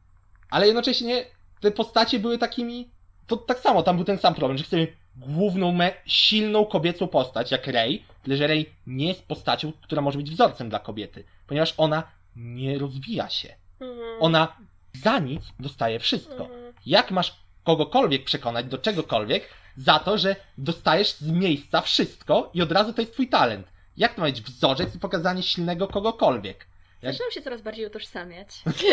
[0.52, 1.26] ale jednocześnie
[1.60, 2.89] te postacie były takimi.
[3.28, 7.52] To tak samo, tam był ten sam problem, że chcemy główną, me- silną kobiecą postać,
[7.52, 11.74] jak Rey, tyle że Rey nie jest postacią, która może być wzorcem dla kobiety, ponieważ
[11.78, 12.04] ona
[12.36, 13.56] nie rozwija się.
[13.80, 14.18] Mhm.
[14.20, 14.56] Ona
[14.93, 16.43] za nic dostaje wszystko.
[16.45, 16.74] Mhm.
[16.86, 22.72] Jak masz kogokolwiek przekonać do czegokolwiek za to, że dostajesz z miejsca wszystko i od
[22.72, 23.68] razu to jest twój talent?
[23.97, 26.68] Jak to ma być wzorzec i pokazanie silnego kogokolwiek?
[27.02, 28.47] Jak- Zaczynam się coraz bardziej utożsamiać.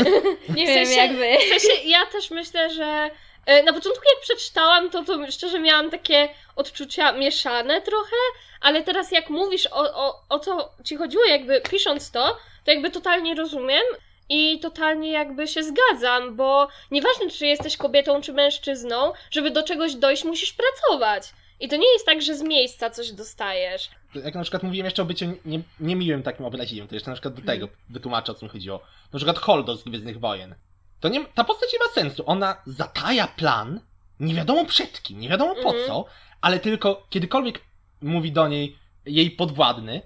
[0.56, 1.44] Nie W sensie- wiem, jak wy.
[1.44, 3.10] W sensie, ja też myślę, że
[3.46, 8.16] e, na początku jak przeczytałam, to, to szczerze miałam takie odczucia mieszane trochę,
[8.60, 12.90] ale teraz jak mówisz o, o, o co ci chodziło, jakby pisząc to, to jakby
[12.90, 13.82] totalnie rozumiem
[14.28, 19.94] i totalnie jakby się zgadzam, bo nieważne czy jesteś kobietą czy mężczyzną, żeby do czegoś
[19.94, 21.22] dojść musisz pracować.
[21.60, 23.88] I to nie jest tak, że z miejsca coś dostajesz.
[24.14, 27.34] Jak na przykład mówiłem jeszcze o byciu nie, niemiłym takim obraźliwym, to jeszcze na przykład
[27.34, 28.80] do tego wytłumaczę o co mi chodziło.
[29.12, 30.54] Na przykład Holdo z Gwiezdnych Wojen.
[31.00, 32.22] To nie, ta postać nie ma sensu.
[32.26, 33.80] Ona zataja plan,
[34.20, 35.86] nie wiadomo przed kim, nie wiadomo po Mhm.
[35.86, 36.04] co,
[36.40, 37.60] ale tylko kiedykolwiek
[38.02, 40.02] mówi do niej jej podwładny,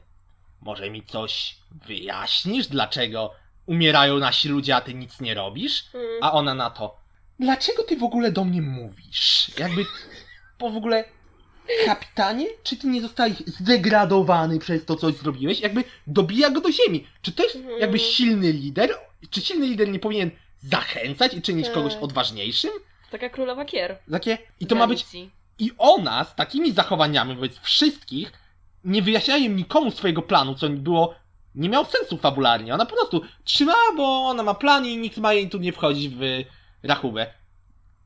[0.61, 3.35] może mi coś wyjaśnisz, dlaczego
[3.67, 5.85] umierają nasi ludzie, a ty nic nie robisz?
[5.95, 6.07] Mm.
[6.23, 6.97] A ona na to,
[7.39, 9.51] dlaczego ty w ogóle do mnie mówisz?
[9.59, 9.87] Jakby,
[10.59, 11.05] bo w ogóle,
[11.87, 15.61] kapitanie, czy ty nie zostałeś zdegradowany przez to, coś zrobiłeś?
[15.61, 17.07] Jakby dobija go do ziemi.
[17.23, 17.81] Czy to jest Mhm.
[17.81, 18.91] jakby silny lider?
[19.31, 21.75] Czy silny lider nie powinien zachęcać i czynić Tak.
[21.75, 22.71] kogoś odważniejszym?
[23.11, 23.99] Taka królowa kier.
[24.11, 25.07] Takie, i to ma być,
[25.59, 28.33] i ona z takimi zachowaniami wobec wszystkich
[28.85, 31.15] nie wyjaśniała im nikomu swojego planu, co było,
[31.55, 32.75] nie miało sensu fabularnie.
[32.75, 36.15] Ona po prostu trzymała, bo ona ma plan i nikt ma jej tu nie wchodzić
[36.15, 36.21] w
[36.83, 37.27] rachubę.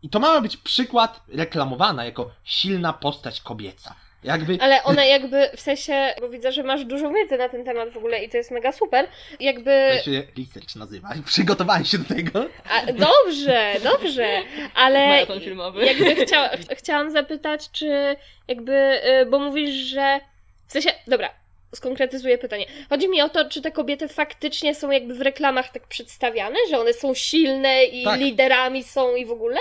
[0.07, 3.94] I to ma być przykład reklamowana jako silna postać kobieca.
[4.24, 7.90] Jakby, Ale ona jakby, w sensie, bo widzę, że masz dużo wiedzy na ten temat
[7.90, 9.09] w ogóle i to jest mega super,
[9.40, 9.90] jakby...
[9.98, 11.09] to się research nazywa.
[11.26, 12.46] Przygotowałem się do tego.
[12.70, 14.42] A, dobrze, dobrze,
[14.74, 15.84] ale Maraton filmowy.
[15.86, 18.16] jakby chcia, ch- chciałam zapytać, czy
[18.48, 20.20] jakby, y, bo mówisz, że
[20.66, 21.30] w sensie, dobra,
[21.76, 22.66] skonkretyzuję pytanie.
[22.88, 26.78] Chodzi mi o to, czy te kobiety faktycznie są jakby w reklamach tak przedstawiane, że
[26.80, 28.20] one są silne i Tak.
[28.20, 29.60] liderami są i w ogóle?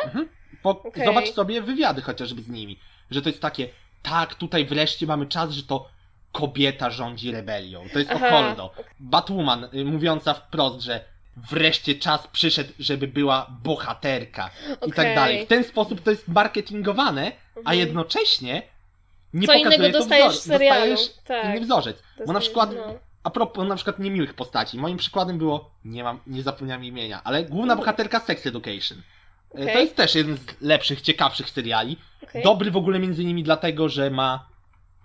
[0.62, 1.06] Po, Okej.
[1.06, 2.80] Zobacz sobie wywiady chociażby z nimi.
[3.12, 3.70] Że to jest takie,
[4.04, 5.90] tak, tutaj wreszcie mamy czas, że to
[6.32, 7.86] kobieta rządzi rebelią.
[7.94, 8.28] To jest Aha.
[8.28, 8.72] o Holdo.
[9.00, 11.04] Batwoman y, mówiąca wprost, że
[11.52, 14.50] wreszcie czas przyszedł, żeby była bohaterka
[14.88, 15.46] i tak dalej.
[15.46, 17.80] W ten sposób to jest marketingowane, a Mhm.
[17.80, 18.62] jednocześnie
[19.36, 20.92] nie Co innego dostajesz wzor- w serialu.
[20.92, 21.46] Dostajesz Tak.
[21.46, 21.98] inny wzorzec.
[21.98, 22.94] Bo na Dostajesz, przykład no.
[23.24, 24.78] a propos na przykład niemiłych postaci.
[24.78, 28.98] Moim przykładem było, nie mam, nie zapomniałem imienia, ale główna bohaterka Sex Education.
[28.98, 29.74] E, Okej.
[29.74, 31.98] To jest też jeden z lepszych, ciekawszych seriali.
[32.24, 32.44] Okej.
[32.44, 34.48] Dobry w ogóle między innymi dlatego, że ma,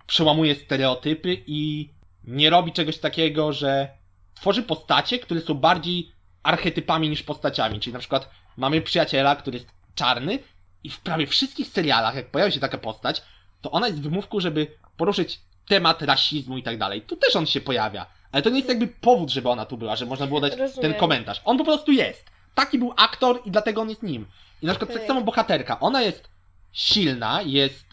[0.07, 1.91] przełamuje stereotypy i
[2.25, 3.89] nie robi czegoś takiego, że
[4.35, 6.13] tworzy postacie, które są bardziej
[6.43, 7.81] archetypami niż postaciami.
[7.81, 10.39] Czyli na przykład mamy przyjaciela, który jest czarny
[10.85, 13.23] i w prawie wszystkich serialach, jak pojawia się taka postać,
[13.63, 17.03] to ona jest wymówką, żeby poruszyć temat rasizmu i tak dalej.
[17.03, 18.07] Tu też on się pojawia.
[18.33, 20.91] Ale to nie jest jakby powód, żeby ona tu była, że można było dać Rozumiem.
[20.93, 21.41] ten komentarz.
[21.45, 22.25] On po prostu jest.
[22.55, 24.27] Taki był aktor i dlatego on jest nim.
[24.63, 25.01] I na przykład Okej.
[25.01, 25.81] tak samo bohaterka.
[25.81, 26.29] Ona jest
[26.73, 27.85] silna, jest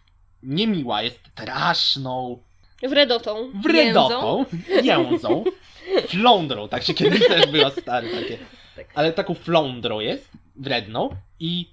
[0.43, 2.39] niemiła, jest straszną,
[2.89, 3.51] Wredotą.
[3.63, 4.45] wredotą,
[4.84, 5.43] jędzą,
[6.07, 8.38] flądrą, tak się kiedyś też było stary takie.
[8.76, 8.86] Tak.
[8.95, 11.09] Ale taką flądrą jest, wredną
[11.39, 11.70] i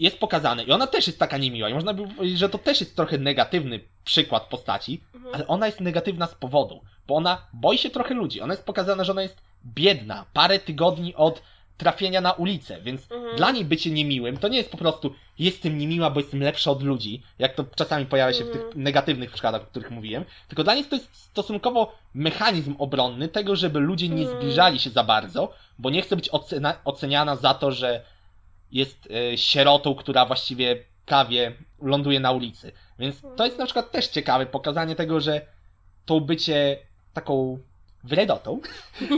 [0.00, 0.64] jest pokazane.
[0.64, 1.68] I ona też jest taka niemiła.
[1.68, 5.34] I można by powiedzieć, że to też jest trochę negatywny przykład postaci, Mhm.
[5.34, 8.40] ale ona jest negatywna z powodu, bo ona boi się trochę ludzi.
[8.40, 11.42] Ona jest pokazana, że ona jest biedna, parę tygodni od
[11.76, 13.36] trafienia na ulicę, więc Mhm.
[13.36, 16.82] dla niej bycie niemiłym to nie jest po prostu jestem niemiła, bo jestem lepsza od
[16.82, 18.82] ludzi, jak to czasami pojawia się w tych Mhm.
[18.82, 23.80] negatywnych przykładach, o których mówiłem, tylko dla niej to jest stosunkowo mechanizm obronny tego, żeby
[23.80, 24.40] ludzie nie Mhm.
[24.40, 28.04] zbliżali się za bardzo, bo nie chce być ocena- oceniana za to, że
[28.72, 31.52] jest e, sierotą, która właściwie prawie
[31.82, 32.72] ląduje na ulicy.
[32.98, 35.46] Więc to jest na przykład też ciekawe pokazanie tego, że
[36.04, 36.78] to bycie
[37.12, 37.58] taką
[38.04, 38.60] wredotą,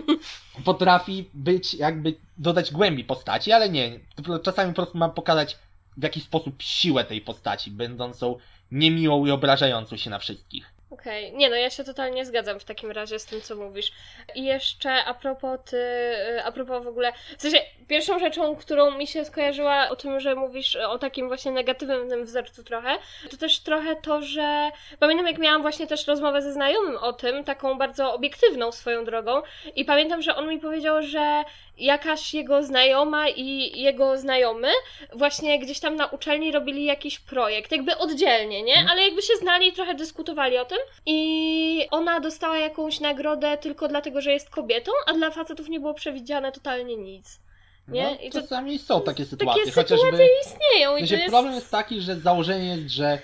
[0.65, 4.01] potrafi być jakby dodać głębi postaci, ale nie.
[4.43, 5.59] Czasami po prostu ma pokazać
[5.97, 8.37] w jaki sposób siłę tej postaci, będącą
[8.71, 10.73] niemiłą i obrażającą się na wszystkich.
[10.93, 13.93] Okej, nie no, ja się totalnie zgadzam w takim razie z tym, co mówisz.
[14.35, 18.91] I jeszcze a propos ty, y, a propos w ogóle, w sensie pierwszą rzeczą, którą
[18.99, 22.99] mi się skojarzyła o tym, że mówisz o takim właśnie negatywnym wzorcu trochę,
[23.31, 27.45] to też trochę to, że pamiętam jak miałam właśnie też rozmowę ze znajomym o tym,
[27.45, 29.43] taką bardzo obiektywną swoją drogą
[29.77, 31.45] i pamiętam, że on mi powiedział, że
[31.79, 34.69] jakaś jego znajoma i jego znajomy
[35.13, 38.75] właśnie gdzieś tam na uczelni robili jakiś projekt, jakby oddzielnie, nie?
[38.75, 38.89] Mhm.
[38.91, 43.89] Ale jakby się znali i trochę dyskutowali o tym i ona dostała jakąś nagrodę tylko
[43.89, 47.41] dlatego, że jest kobietą, a dla facetów nie było przewidziane totalnie nic.
[47.89, 48.03] Nie?
[48.03, 49.97] No, I to- czasami są takie sytuacje, Takie chociażby...
[50.05, 51.29] sytuacje istnieją i sensie jest...
[51.29, 53.19] problem jest taki, że założenie jest, że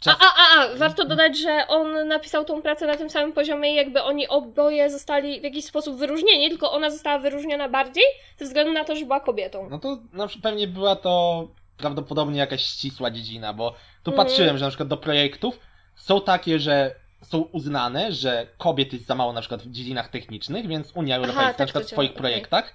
[0.00, 0.16] A, czas...
[0.20, 3.76] a, a, a, warto dodać, że on napisał tą pracę na tym samym poziomie i
[3.76, 8.04] jakby oni oboje zostali w jakiś sposób wyróżnieni, tylko ona została wyróżniona bardziej
[8.36, 9.68] ze względu na to, że była kobietą.
[9.70, 13.70] No to na przykład pewnie była to prawdopodobnie jakaś ścisła dziedzina, bo
[14.02, 14.26] tu Mhm.
[14.28, 15.58] patrzyłem, że na przykład do projektów
[16.02, 20.66] są takie, że są uznane, że kobiet jest za mało na przykład w dziedzinach technicznych,
[20.66, 22.74] więc Unia Europejska tak na przykład w swoich działa, projektach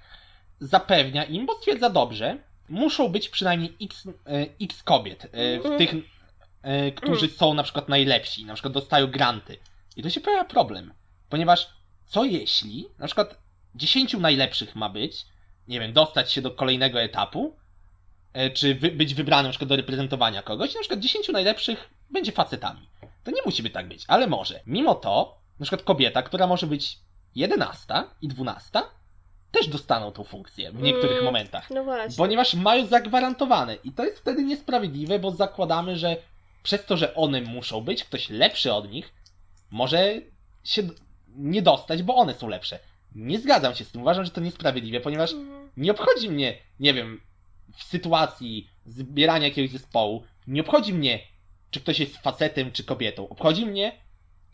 [0.60, 5.28] zapewnia im, bo stwierdza dobrze, muszą być przynajmniej x, e, x kobiet e,
[5.60, 5.78] w Mhm.
[5.78, 5.94] tych,
[6.62, 9.58] e, którzy są na przykład najlepsi, na przykład dostają granty.
[9.96, 10.94] I to się pojawia problem,
[11.28, 11.68] ponieważ
[12.04, 13.38] co jeśli na przykład
[13.74, 15.26] 10 najlepszych ma być,
[15.68, 17.56] nie wiem, dostać się do kolejnego etapu,
[18.54, 22.32] czy wy, być wybranym na przykład do reprezentowania kogoś, i na przykład 10 najlepszych będzie
[22.32, 22.87] facetami.
[23.28, 24.60] To nie musi by tak być, ale może.
[24.66, 26.98] Mimo to, na przykład kobieta, która może być
[27.34, 28.80] 11 i 12,
[29.50, 31.24] też dostaną tą funkcję w niektórych Mm.
[31.24, 31.70] momentach.
[31.70, 32.16] No właśnie.
[32.16, 33.74] Ponieważ mają zagwarantowane.
[33.74, 36.16] I to jest wtedy niesprawiedliwe, bo zakładamy, że
[36.62, 39.12] przez to, że one muszą być, ktoś lepszy od nich
[39.70, 40.14] może
[40.64, 40.82] się
[41.28, 42.78] nie dostać, bo one są lepsze.
[43.14, 44.02] Nie zgadzam się z tym.
[44.02, 45.70] Uważam, że to niesprawiedliwe, ponieważ Mhm.
[45.76, 47.20] nie obchodzi mnie, nie wiem,
[47.76, 51.20] w sytuacji zbierania jakiegoś zespołu, nie obchodzi mnie,
[51.70, 53.28] czy ktoś jest facetem, czy kobietą.
[53.28, 53.92] Obchodzi mnie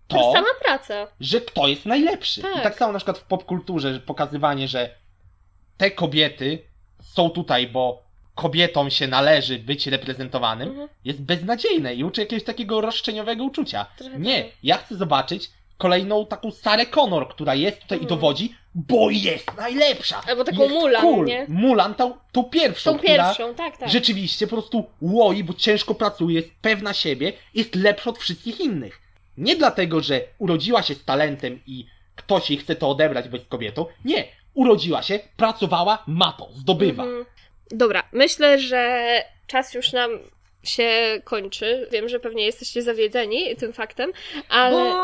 [0.09, 1.07] To to, sama praca.
[1.21, 2.43] że kto jest najlepszy.
[2.43, 2.57] Tak.
[2.57, 4.95] I tak samo na przykład w popkulturze, że pokazywanie, że
[5.77, 6.59] te kobiety
[7.03, 8.03] są tutaj, bo
[8.35, 10.89] kobietom się należy być reprezentowanym, Mhm.
[11.05, 13.87] jest beznadziejne i uczy jakiegoś takiego roszczeniowego uczucia.
[13.99, 14.53] Trochę Nie, tak.
[14.63, 18.09] ja chcę zobaczyć kolejną taką Sarę Connor, która jest tutaj i Mhm.
[18.21, 20.23] dowodzi, bo jest najlepsza.
[20.29, 21.27] Albo taką jest Mulan, cool.
[21.27, 21.47] nie?
[21.49, 23.89] Mulan, tą, tą pierwszą, Tą pierwszą, tak, tak.
[23.89, 29.01] rzeczywiście po prostu łoi, bo ciężko pracuje, jest pewna siebie, jest lepsza od wszystkich innych.
[29.39, 33.49] Nie dlatego, że urodziła się z talentem i ktoś jej chce to odebrać, bo jest
[33.49, 33.87] kobietą.
[34.05, 34.25] Nie.
[34.55, 37.03] Urodziła się, pracowała, ma to, zdobywa.
[37.03, 37.25] Mhm.
[37.71, 39.05] Dobra, myślę, że
[39.47, 40.11] czas już nam
[40.65, 41.89] się kończy.
[41.93, 44.13] Wiem, że pewnie jesteście zawiedzeni tym faktem,
[44.49, 44.95] ale,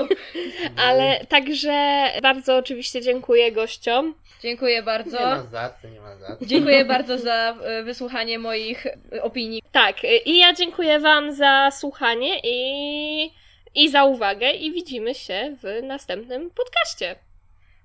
[0.86, 4.14] ale także bardzo oczywiście dziękuję gościom.
[4.42, 5.18] Dziękuję bardzo.
[5.50, 6.46] za co, nie ma za co.
[6.46, 9.62] Dziękuję bardzo za e, wysłuchanie moich e, opinii.
[9.72, 13.30] Tak, i ja dziękuję Wam za słuchanie i,
[13.74, 17.16] i za uwagę i widzimy się w następnym podcaście.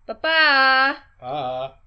[0.06, 0.96] Pa pa!
[1.20, 1.81] Pa.